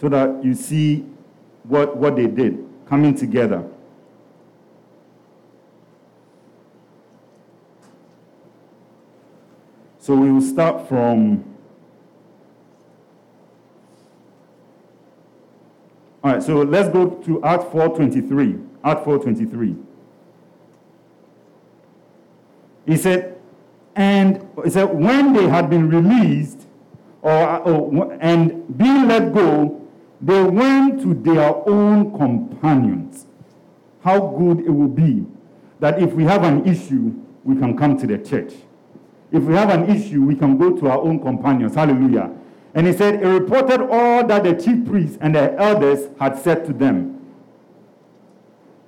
so 0.00 0.08
that 0.08 0.42
you 0.42 0.54
see 0.54 1.06
what, 1.64 1.96
what 1.96 2.16
they 2.16 2.26
did 2.26 2.66
coming 2.86 3.14
together. 3.14 3.64
So 10.10 10.16
we 10.16 10.32
will 10.32 10.40
start 10.40 10.88
from. 10.88 11.44
All 16.24 16.32
right, 16.32 16.42
so 16.42 16.62
let's 16.62 16.88
go 16.88 17.10
to 17.10 17.44
Act 17.44 17.70
4:23. 17.70 18.60
Act 18.82 19.04
4:23. 19.04 19.76
He 22.86 22.96
said, 22.96 23.40
and 23.94 24.48
he 24.64 24.70
said, 24.70 24.92
when 24.92 25.32
they 25.32 25.46
had 25.46 25.70
been 25.70 25.88
released, 25.88 26.66
or, 27.22 27.58
or 27.60 28.18
and 28.20 28.76
being 28.76 29.06
let 29.06 29.32
go, 29.32 29.80
they 30.20 30.42
went 30.42 31.02
to 31.02 31.14
their 31.14 31.54
own 31.68 32.18
companions. 32.18 33.28
How 34.02 34.18
good 34.18 34.66
it 34.66 34.70
will 34.70 34.88
be 34.88 35.24
that 35.78 36.02
if 36.02 36.14
we 36.14 36.24
have 36.24 36.42
an 36.42 36.66
issue, 36.66 37.14
we 37.44 37.54
can 37.54 37.78
come 37.78 37.96
to 37.96 38.08
the 38.08 38.18
church. 38.18 38.54
If 39.32 39.42
we 39.44 39.54
have 39.54 39.70
an 39.70 39.88
issue, 39.88 40.22
we 40.22 40.34
can 40.34 40.56
go 40.56 40.76
to 40.76 40.88
our 40.88 40.98
own 40.98 41.20
companions. 41.20 41.74
Hallelujah. 41.74 42.30
And 42.74 42.86
he 42.86 42.92
said, 42.92 43.20
He 43.20 43.26
reported 43.26 43.80
all 43.80 44.26
that 44.26 44.44
the 44.44 44.54
chief 44.54 44.86
priests 44.86 45.18
and 45.20 45.34
the 45.34 45.54
elders 45.58 46.08
had 46.18 46.38
said 46.38 46.64
to 46.66 46.72
them. 46.72 47.16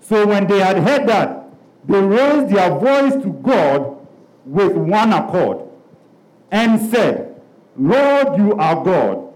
So 0.00 0.26
when 0.26 0.46
they 0.46 0.59
had 0.59 0.78
heard 0.78 1.09
that, 1.09 1.48
they 1.85 2.00
raised 2.00 2.55
their 2.55 2.70
voice 2.70 3.14
to 3.22 3.33
God 3.42 4.07
with 4.44 4.72
one 4.72 5.12
accord 5.12 5.68
and 6.50 6.90
said, 6.90 7.40
Lord, 7.76 8.38
you 8.38 8.55
are 8.55 8.85
God, 8.85 9.33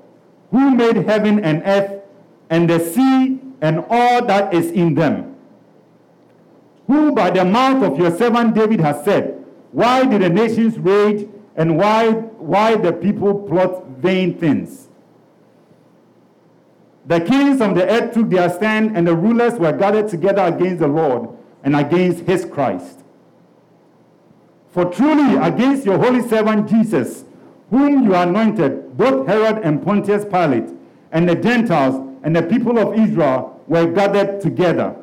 who 0.50 0.70
made 0.72 0.96
heaven 0.96 1.42
and 1.42 1.62
earth 1.64 2.02
and 2.50 2.68
the 2.68 2.78
sea 2.78 3.40
and 3.60 3.84
all 3.88 4.24
that 4.26 4.52
is 4.52 4.70
in 4.70 4.94
them, 4.94 5.36
who 6.86 7.12
by 7.12 7.30
the 7.30 7.44
mouth 7.44 7.82
of 7.82 7.98
your 7.98 8.16
servant 8.16 8.54
David 8.54 8.80
has 8.80 9.04
said, 9.04 9.35
why 9.72 10.04
did 10.04 10.22
the 10.22 10.30
nations 10.30 10.78
rage 10.78 11.28
and 11.56 11.76
why, 11.76 12.10
why 12.10 12.76
the 12.76 12.92
people 12.92 13.34
plot 13.34 13.86
vain 13.98 14.38
things? 14.38 14.88
The 17.06 17.20
kings 17.20 17.60
of 17.60 17.74
the 17.74 17.88
earth 17.88 18.14
took 18.14 18.30
their 18.30 18.50
stand, 18.50 18.96
and 18.96 19.06
the 19.06 19.14
rulers 19.14 19.54
were 19.54 19.72
gathered 19.72 20.08
together 20.08 20.42
against 20.42 20.80
the 20.80 20.88
Lord 20.88 21.28
and 21.62 21.76
against 21.76 22.24
his 22.24 22.44
Christ. 22.44 23.00
For 24.70 24.86
truly, 24.86 25.36
against 25.36 25.86
your 25.86 25.98
holy 25.98 26.26
servant 26.28 26.68
Jesus, 26.68 27.24
whom 27.70 28.04
you 28.04 28.14
anointed, 28.14 28.96
both 28.96 29.26
Herod 29.26 29.58
and 29.64 29.82
Pontius 29.82 30.24
Pilate, 30.24 30.68
and 31.12 31.28
the 31.28 31.36
Gentiles 31.36 31.94
and 32.22 32.34
the 32.34 32.42
people 32.42 32.78
of 32.78 32.98
Israel 32.98 33.62
were 33.68 33.86
gathered 33.86 34.40
together 34.40 34.96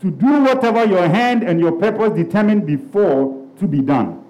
to 0.00 0.10
do 0.10 0.42
whatever 0.42 0.84
your 0.84 1.08
hand 1.08 1.42
and 1.42 1.60
your 1.60 1.72
purpose 1.72 2.16
determined 2.16 2.66
before 2.66 3.39
to 3.60 3.68
be 3.68 3.80
done. 3.80 4.24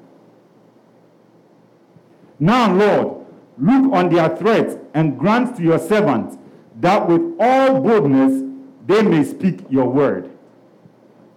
Now, 2.38 2.72
Lord, 2.72 3.26
look 3.58 3.92
on 3.92 4.08
their 4.08 4.34
threats 4.36 4.76
and 4.94 5.18
grant 5.18 5.56
to 5.56 5.62
your 5.62 5.78
servants 5.78 6.36
that 6.80 7.08
with 7.08 7.36
all 7.38 7.80
boldness 7.80 8.42
they 8.86 9.02
may 9.02 9.24
speak 9.24 9.60
your 9.68 9.86
word. 9.86 10.30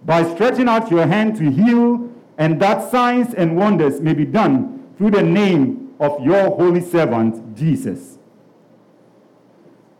By 0.04 0.34
stretching 0.34 0.68
out 0.68 0.90
your 0.90 1.06
hand 1.06 1.36
to 1.36 1.50
heal, 1.50 2.10
and 2.36 2.60
that 2.60 2.90
signs 2.90 3.32
and 3.34 3.56
wonders 3.56 4.00
may 4.00 4.12
be 4.12 4.24
done 4.24 4.92
through 4.98 5.12
the 5.12 5.22
name 5.22 5.94
of 6.00 6.20
your 6.24 6.50
holy 6.56 6.80
servant, 6.80 7.56
Jesus. 7.56 8.18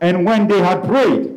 And 0.01 0.25
when 0.25 0.47
they 0.47 0.59
had 0.59 0.83
prayed, 0.83 1.33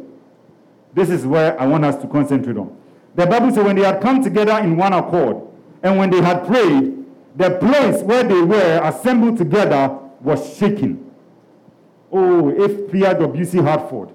this 0.95 1.11
is 1.11 1.27
where 1.27 1.59
I 1.61 1.67
want 1.67 1.85
us 1.85 1.97
to 2.03 2.09
concentrate 2.09 2.57
on. 2.57 2.77
The 3.15 3.27
Bible 3.27 3.51
says 3.51 3.65
when 3.65 3.77
they 3.77 3.85
had 3.85 4.01
come 4.01 4.23
together 4.23 4.59
in 4.59 4.77
one 4.77 4.93
accord, 4.93 5.48
and 5.83 5.99
when 5.99 6.11
they 6.11 6.21
had 6.21 6.47
prayed, 6.47 7.05
the 7.37 7.51
place 7.59 8.03
where 8.03 8.25
they 8.25 8.43
were 8.43 8.81
assembled 8.83 9.39
together 9.39 9.97
was 10.21 10.57
shaken. 10.57 11.13
Oh, 12.11 12.49
if 12.49 12.91
PIWC 12.91 13.63
Hartford, 13.63 14.09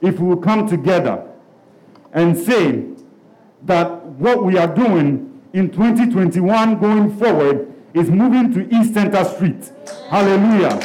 if 0.00 0.20
we 0.20 0.28
will 0.28 0.36
come 0.36 0.68
together 0.68 1.26
and 2.12 2.36
say 2.36 2.84
that 3.62 4.04
what 4.04 4.44
we 4.44 4.56
are 4.58 4.72
doing 4.72 5.42
in 5.52 5.70
2021 5.70 6.78
going 6.78 7.16
forward 7.18 7.72
is 7.94 8.10
moving 8.10 8.52
to 8.52 8.76
East 8.76 8.94
Center 8.94 9.24
Street. 9.24 9.72
Hallelujah. 10.08 10.80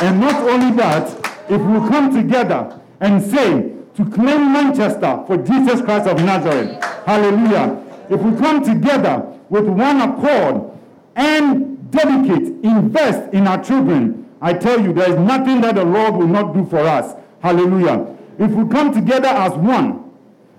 And 0.00 0.20
not 0.20 0.42
only 0.48 0.74
that, 0.76 1.08
if 1.50 1.60
we 1.60 1.66
will 1.66 1.88
come 1.88 2.14
together 2.14 2.80
and 3.00 3.22
say 3.22 3.72
to 3.96 4.10
claim 4.10 4.52
Manchester 4.52 5.22
for 5.26 5.36
Jesus 5.36 5.82
Christ 5.82 6.06
of 6.08 6.16
Nazareth. 6.18 6.82
Hallelujah 7.04 7.81
if 8.10 8.20
we 8.20 8.36
come 8.38 8.64
together 8.64 9.26
with 9.48 9.66
one 9.66 10.00
accord 10.00 10.70
and 11.16 11.90
dedicate, 11.90 12.64
invest 12.64 13.32
in 13.32 13.46
our 13.46 13.62
children, 13.62 14.28
I 14.40 14.54
tell 14.54 14.80
you, 14.80 14.92
there 14.92 15.10
is 15.10 15.18
nothing 15.18 15.60
that 15.60 15.76
the 15.76 15.84
Lord 15.84 16.14
will 16.14 16.26
not 16.26 16.52
do 16.54 16.64
for 16.66 16.80
us. 16.80 17.14
Hallelujah. 17.40 18.16
If 18.38 18.50
we 18.50 18.68
come 18.68 18.92
together 18.92 19.28
as 19.28 19.52
one 19.52 20.10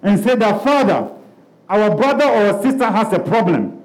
and 0.02 0.24
say 0.24 0.36
that, 0.36 0.64
Father, 0.64 1.12
our 1.70 1.96
brother 1.96 2.26
or 2.26 2.62
sister 2.62 2.86
has 2.86 3.12
a 3.14 3.20
problem, 3.20 3.82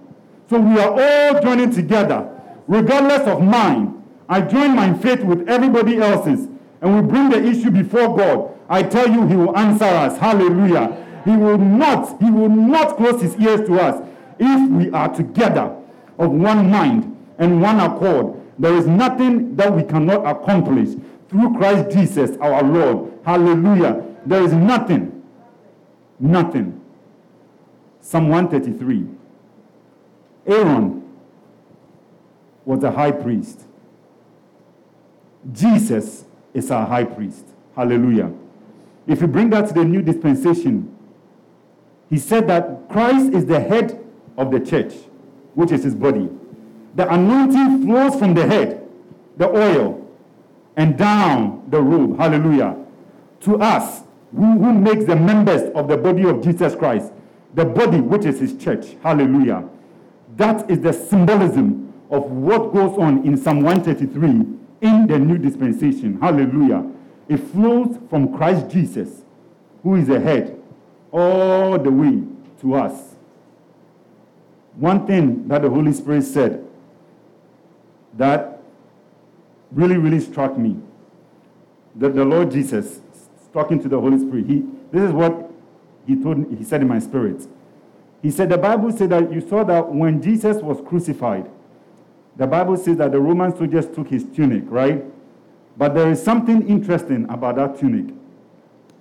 so 0.48 0.58
we 0.60 0.78
are 0.78 0.92
all 0.92 1.42
joining 1.42 1.70
together, 1.70 2.28
regardless 2.66 3.26
of 3.28 3.42
mine. 3.42 3.94
I 4.28 4.42
join 4.42 4.76
my 4.76 4.92
faith 4.98 5.22
with 5.22 5.48
everybody 5.48 5.96
else's, 5.98 6.48
and 6.80 6.94
we 6.94 7.02
bring 7.02 7.30
the 7.30 7.42
issue 7.42 7.70
before 7.70 8.16
God. 8.16 8.54
I 8.68 8.82
tell 8.82 9.10
you, 9.10 9.26
He 9.26 9.34
will 9.34 9.56
answer 9.56 9.84
us. 9.84 10.18
Hallelujah. 10.18 11.06
He 11.28 11.36
will 11.36 11.58
not, 11.58 12.22
He 12.22 12.30
will 12.30 12.48
not 12.48 12.96
close 12.96 13.20
His 13.20 13.36
ears 13.36 13.68
to 13.68 13.78
us 13.78 14.02
if 14.38 14.70
we 14.70 14.90
are 14.92 15.14
together 15.14 15.76
of 16.18 16.30
one 16.30 16.70
mind 16.70 17.14
and 17.36 17.60
one 17.60 17.78
accord. 17.80 18.40
There 18.58 18.74
is 18.74 18.86
nothing 18.86 19.54
that 19.56 19.70
we 19.70 19.82
cannot 19.82 20.26
accomplish 20.26 20.96
through 21.28 21.54
Christ 21.58 21.94
Jesus 21.94 22.34
our 22.38 22.62
Lord. 22.62 23.12
Hallelujah. 23.26 24.06
There 24.24 24.42
is 24.42 24.54
nothing. 24.54 25.22
Nothing. 26.18 26.80
Psalm 28.00 28.30
133. 28.30 29.06
Aaron 30.46 31.12
was 32.64 32.82
a 32.84 32.90
high 32.90 33.12
priest. 33.12 33.66
Jesus 35.52 36.24
is 36.54 36.70
our 36.70 36.86
high 36.86 37.04
priest. 37.04 37.44
Hallelujah. 37.76 38.32
If 39.06 39.20
you 39.20 39.26
bring 39.26 39.50
that 39.50 39.68
to 39.68 39.74
the 39.74 39.84
new 39.84 40.00
dispensation, 40.00 40.94
he 42.10 42.18
said 42.18 42.46
that 42.48 42.88
Christ 42.88 43.32
is 43.32 43.46
the 43.46 43.60
head 43.60 44.04
of 44.36 44.50
the 44.50 44.60
church, 44.60 44.94
which 45.54 45.72
is 45.72 45.84
his 45.84 45.94
body. 45.94 46.28
The 46.94 47.12
anointing 47.12 47.84
flows 47.84 48.18
from 48.18 48.34
the 48.34 48.46
head, 48.46 48.88
the 49.36 49.48
oil, 49.48 50.06
and 50.76 50.96
down 50.96 51.64
the 51.68 51.80
robe. 51.80 52.18
Hallelujah. 52.18 52.76
To 53.40 53.56
us, 53.60 54.02
who, 54.34 54.58
who 54.58 54.72
makes 54.72 55.04
the 55.04 55.16
members 55.16 55.70
of 55.74 55.88
the 55.88 55.96
body 55.96 56.24
of 56.24 56.42
Jesus 56.42 56.74
Christ, 56.74 57.12
the 57.54 57.64
body 57.64 58.00
which 58.00 58.24
is 58.24 58.40
his 58.40 58.56
church. 58.56 58.96
Hallelujah. 59.02 59.68
That 60.36 60.70
is 60.70 60.80
the 60.80 60.92
symbolism 60.92 61.92
of 62.10 62.30
what 62.30 62.72
goes 62.72 62.96
on 62.98 63.26
in 63.26 63.36
Psalm 63.36 63.62
133 63.62 64.28
in 64.80 65.06
the 65.06 65.18
new 65.18 65.38
dispensation. 65.38 66.20
Hallelujah. 66.20 66.90
It 67.28 67.38
flows 67.38 67.98
from 68.08 68.36
Christ 68.36 68.70
Jesus, 68.70 69.22
who 69.82 69.96
is 69.96 70.06
the 70.06 70.20
head, 70.20 70.57
all 71.12 71.78
the 71.78 71.90
way 71.90 72.22
to 72.60 72.74
us. 72.74 73.14
One 74.76 75.06
thing 75.06 75.48
that 75.48 75.62
the 75.62 75.70
Holy 75.70 75.92
Spirit 75.92 76.22
said 76.22 76.64
that 78.16 78.60
really, 79.72 79.96
really 79.96 80.20
struck 80.20 80.56
me 80.56 80.76
that 81.96 82.14
the 82.14 82.24
Lord 82.24 82.50
Jesus, 82.50 83.00
talking 83.52 83.82
to 83.82 83.88
the 83.88 84.00
Holy 84.00 84.18
Spirit, 84.18 84.46
he, 84.46 84.64
this 84.92 85.02
is 85.02 85.12
what 85.12 85.50
he 86.06 86.16
told 86.16 86.46
he 86.56 86.64
said 86.64 86.80
in 86.80 86.88
my 86.88 86.98
spirit. 86.98 87.46
He 88.22 88.30
said, 88.30 88.48
The 88.48 88.58
Bible 88.58 88.92
said 88.92 89.10
that 89.10 89.32
you 89.32 89.40
saw 89.40 89.64
that 89.64 89.92
when 89.92 90.22
Jesus 90.22 90.62
was 90.62 90.80
crucified, 90.86 91.50
the 92.36 92.46
Bible 92.46 92.76
says 92.76 92.96
that 92.98 93.12
the 93.12 93.20
Roman 93.20 93.56
soldiers 93.56 93.86
took 93.88 94.08
his 94.08 94.24
tunic, 94.24 94.64
right? 94.66 95.04
But 95.76 95.94
there 95.94 96.10
is 96.10 96.22
something 96.22 96.68
interesting 96.68 97.26
about 97.28 97.56
that 97.56 97.78
tunic. 97.78 98.14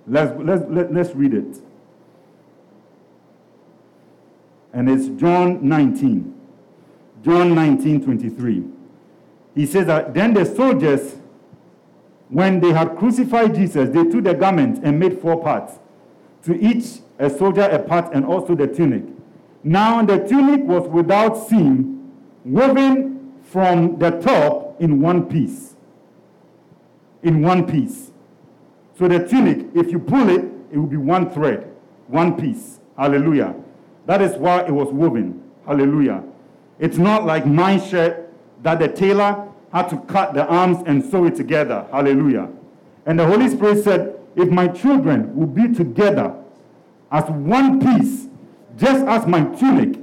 Let's, 0.06 0.32
let's, 0.40 0.64
let, 0.68 0.92
let's 0.92 1.14
read 1.14 1.34
it. 1.34 1.56
And 4.72 4.88
it's 4.88 5.08
John 5.20 5.66
19. 5.66 6.34
John 7.22 7.54
19, 7.54 8.04
23. 8.04 8.64
He 9.54 9.66
says 9.66 9.86
that 9.86 10.14
then 10.14 10.34
the 10.34 10.44
soldiers, 10.44 11.16
when 12.28 12.60
they 12.60 12.72
had 12.72 12.96
crucified 12.96 13.54
Jesus, 13.54 13.90
they 13.90 14.04
took 14.04 14.24
the 14.24 14.34
garment 14.34 14.84
and 14.84 14.98
made 14.98 15.20
four 15.20 15.42
parts. 15.42 15.78
To 16.44 16.54
each 16.54 17.00
a 17.18 17.28
soldier 17.28 17.62
a 17.62 17.78
part 17.80 18.14
and 18.14 18.24
also 18.24 18.54
the 18.54 18.66
tunic. 18.66 19.04
Now 19.64 20.04
the 20.04 20.18
tunic 20.18 20.62
was 20.62 20.88
without 20.88 21.48
seam, 21.48 22.12
woven 22.44 23.34
from 23.42 23.98
the 23.98 24.10
top 24.10 24.80
in 24.80 25.00
one 25.00 25.28
piece. 25.28 25.74
In 27.22 27.42
one 27.42 27.66
piece. 27.66 28.12
So 28.96 29.08
the 29.08 29.26
tunic, 29.26 29.66
if 29.74 29.90
you 29.90 29.98
pull 29.98 30.28
it, 30.28 30.44
it 30.70 30.78
will 30.78 30.86
be 30.86 30.96
one 30.96 31.30
thread, 31.30 31.68
one 32.06 32.36
piece. 32.40 32.78
Hallelujah. 32.96 33.54
That 34.08 34.22
is 34.22 34.36
why 34.38 34.62
it 34.62 34.70
was 34.70 34.88
woven. 34.88 35.42
Hallelujah. 35.66 36.24
It's 36.78 36.96
not 36.96 37.26
like 37.26 37.44
my 37.44 37.78
shirt 37.78 38.32
that 38.62 38.78
the 38.78 38.88
tailor 38.88 39.46
had 39.70 39.90
to 39.90 39.98
cut 39.98 40.32
the 40.32 40.46
arms 40.46 40.78
and 40.86 41.04
sew 41.04 41.26
it 41.26 41.36
together. 41.36 41.86
Hallelujah. 41.92 42.48
And 43.04 43.18
the 43.18 43.26
Holy 43.26 43.50
Spirit 43.50 43.84
said, 43.84 44.18
if 44.34 44.48
my 44.48 44.66
children 44.68 45.36
will 45.36 45.46
be 45.46 45.74
together 45.74 46.34
as 47.12 47.28
one 47.28 47.80
piece, 47.80 48.28
just 48.78 49.04
as 49.04 49.26
my 49.26 49.44
tunic 49.56 49.98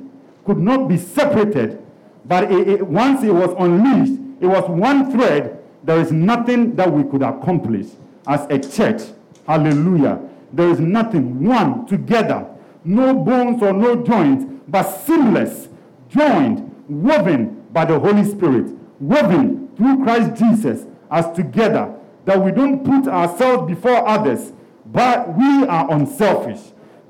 could 0.45 0.59
not 0.59 0.87
be 0.87 0.97
separated, 0.97 1.81
but 2.25 2.51
it, 2.51 2.67
it, 2.67 2.85
once 2.85 3.23
it 3.23 3.31
was 3.31 3.55
unleashed, 3.57 4.21
it 4.39 4.45
was 4.45 4.69
one 4.69 5.11
thread, 5.11 5.63
there 5.83 5.99
is 5.99 6.11
nothing 6.11 6.75
that 6.75 6.91
we 6.91 7.09
could 7.09 7.23
accomplish 7.23 7.87
as 8.27 8.45
a 8.51 8.59
church. 8.59 9.01
Hallelujah. 9.47 10.21
There 10.53 10.69
is 10.69 10.79
nothing. 10.79 11.43
One 11.43 11.87
together, 11.87 12.47
no 12.85 13.13
bones 13.13 13.61
or 13.61 13.73
no 13.73 14.01
joints, 14.03 14.45
but 14.67 14.83
seamless, 14.83 15.67
joined, 16.07 16.71
woven 16.87 17.65
by 17.73 17.85
the 17.85 17.99
Holy 17.99 18.23
Spirit, 18.23 18.73
woven 18.99 19.69
through 19.75 20.03
Christ 20.03 20.35
Jesus 20.41 20.85
as 21.11 21.29
together, 21.35 21.93
that 22.25 22.41
we 22.41 22.51
don't 22.51 22.83
put 22.83 23.11
ourselves 23.11 23.67
before 23.67 24.07
others, 24.07 24.53
but 24.85 25.35
we 25.35 25.65
are 25.65 25.91
unselfish 25.91 26.59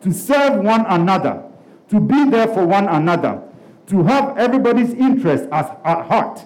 to 0.02 0.12
serve 0.12 0.64
one 0.64 0.86
another, 0.88 1.44
to 1.90 2.00
be 2.00 2.30
there 2.30 2.48
for 2.48 2.66
one 2.66 2.88
another, 2.88 3.42
to 3.88 4.04
have 4.04 4.38
everybody's 4.38 4.94
interest 4.94 5.46
as 5.52 5.66
at 5.84 6.06
heart, 6.06 6.46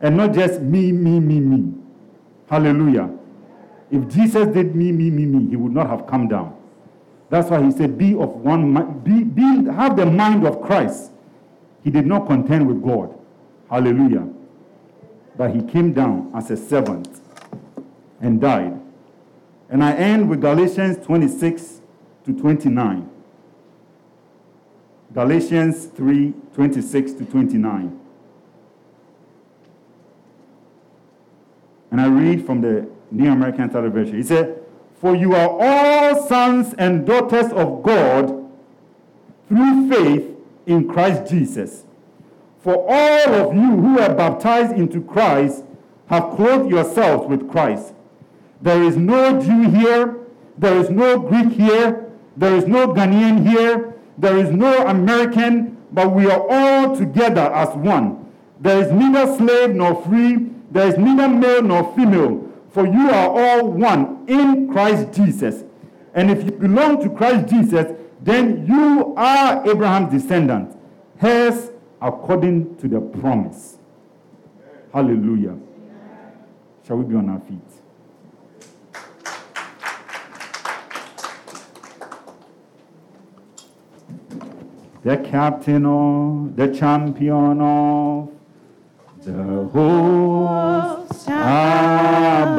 and 0.00 0.16
not 0.16 0.32
just 0.32 0.60
me, 0.60 0.92
me, 0.92 1.20
me, 1.20 1.40
me. 1.40 1.74
Hallelujah. 2.48 3.10
If 3.90 4.08
Jesus 4.08 4.46
did 4.48 4.74
me, 4.74 4.92
me, 4.92 5.10
me, 5.10 5.24
me, 5.24 5.50
he 5.50 5.56
would 5.56 5.72
not 5.72 5.88
have 5.88 6.06
come 6.06 6.28
down. 6.28 6.56
That's 7.34 7.50
why 7.50 7.64
he 7.64 7.72
said, 7.72 7.98
Be 7.98 8.14
of 8.14 8.28
one 8.36 8.72
mind, 8.72 9.02
be, 9.02 9.24
be, 9.24 9.68
have 9.72 9.96
the 9.96 10.06
mind 10.06 10.46
of 10.46 10.62
Christ. 10.62 11.10
He 11.82 11.90
did 11.90 12.06
not 12.06 12.28
contend 12.28 12.68
with 12.68 12.80
God. 12.80 13.12
Hallelujah. 13.68 14.28
But 15.36 15.52
he 15.52 15.60
came 15.62 15.92
down 15.92 16.30
as 16.32 16.52
a 16.52 16.56
servant 16.56 17.08
and 18.20 18.40
died. 18.40 18.80
And 19.68 19.82
I 19.82 19.94
end 19.94 20.30
with 20.30 20.42
Galatians 20.42 21.04
26 21.04 21.80
to 22.26 22.38
29. 22.38 23.10
Galatians 25.12 25.86
3 25.86 26.34
26 26.54 27.12
to 27.14 27.24
29. 27.24 28.00
And 31.90 32.00
I 32.00 32.06
read 32.06 32.46
from 32.46 32.60
the 32.60 32.88
New 33.10 33.32
American 33.32 33.68
Version. 33.70 34.14
He 34.14 34.22
said, 34.22 34.53
For 35.04 35.14
you 35.14 35.34
are 35.34 35.50
all 35.60 36.26
sons 36.26 36.74
and 36.78 37.06
daughters 37.06 37.52
of 37.52 37.82
God 37.82 38.50
through 39.48 39.90
faith 39.90 40.24
in 40.64 40.88
Christ 40.88 41.30
Jesus. 41.30 41.84
For 42.62 42.74
all 42.88 43.34
of 43.34 43.54
you 43.54 43.76
who 43.82 43.98
are 43.98 44.14
baptized 44.14 44.72
into 44.72 45.02
Christ 45.02 45.62
have 46.06 46.30
clothed 46.36 46.70
yourselves 46.70 47.28
with 47.28 47.50
Christ. 47.50 47.92
There 48.62 48.82
is 48.82 48.96
no 48.96 49.42
Jew 49.42 49.68
here, 49.68 50.16
there 50.56 50.78
is 50.78 50.88
no 50.88 51.18
Greek 51.18 51.52
here, 51.52 52.10
there 52.38 52.56
is 52.56 52.66
no 52.66 52.88
Ghanaian 52.88 53.46
here, 53.46 53.92
there 54.16 54.38
is 54.38 54.52
no 54.52 54.86
American, 54.86 55.76
but 55.92 56.14
we 56.14 56.30
are 56.30 56.46
all 56.48 56.96
together 56.96 57.52
as 57.52 57.76
one. 57.76 58.32
There 58.58 58.80
is 58.80 58.90
neither 58.90 59.36
slave 59.36 59.74
nor 59.74 60.02
free, 60.02 60.48
there 60.70 60.88
is 60.88 60.96
neither 60.96 61.28
male 61.28 61.60
nor 61.60 61.94
female, 61.94 62.43
for 62.74 62.84
you 62.84 63.08
are 63.08 63.30
all 63.30 63.68
one 63.68 64.24
in 64.26 64.68
Christ 64.68 65.12
Jesus. 65.12 65.62
And 66.12 66.28
if 66.28 66.44
you 66.44 66.50
belong 66.50 67.00
to 67.04 67.08
Christ 67.08 67.48
Jesus, 67.48 67.96
then 68.20 68.66
you 68.66 69.14
are 69.16 69.64
Abraham's 69.64 70.10
descendant, 70.10 70.76
heirs 71.22 71.70
according 72.02 72.76
to 72.78 72.88
the 72.88 73.00
promise. 73.00 73.78
Hallelujah. 74.92 75.56
Shall 76.84 76.96
we 76.96 77.04
be 77.04 77.14
on 77.14 77.30
our 77.30 77.40
feet? 77.40 77.60
the 85.04 85.18
captain 85.18 85.84
of 85.84 86.56
the 86.56 86.66
champion 86.74 87.60
of 87.60 88.33
the 89.24 89.68
host 89.72 91.28
above 91.28 92.54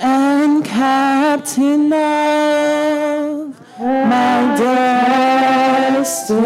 and 0.00 0.64
captain 0.64 1.92
of 1.92 3.60
my 3.78 4.54
destiny. 5.96 6.42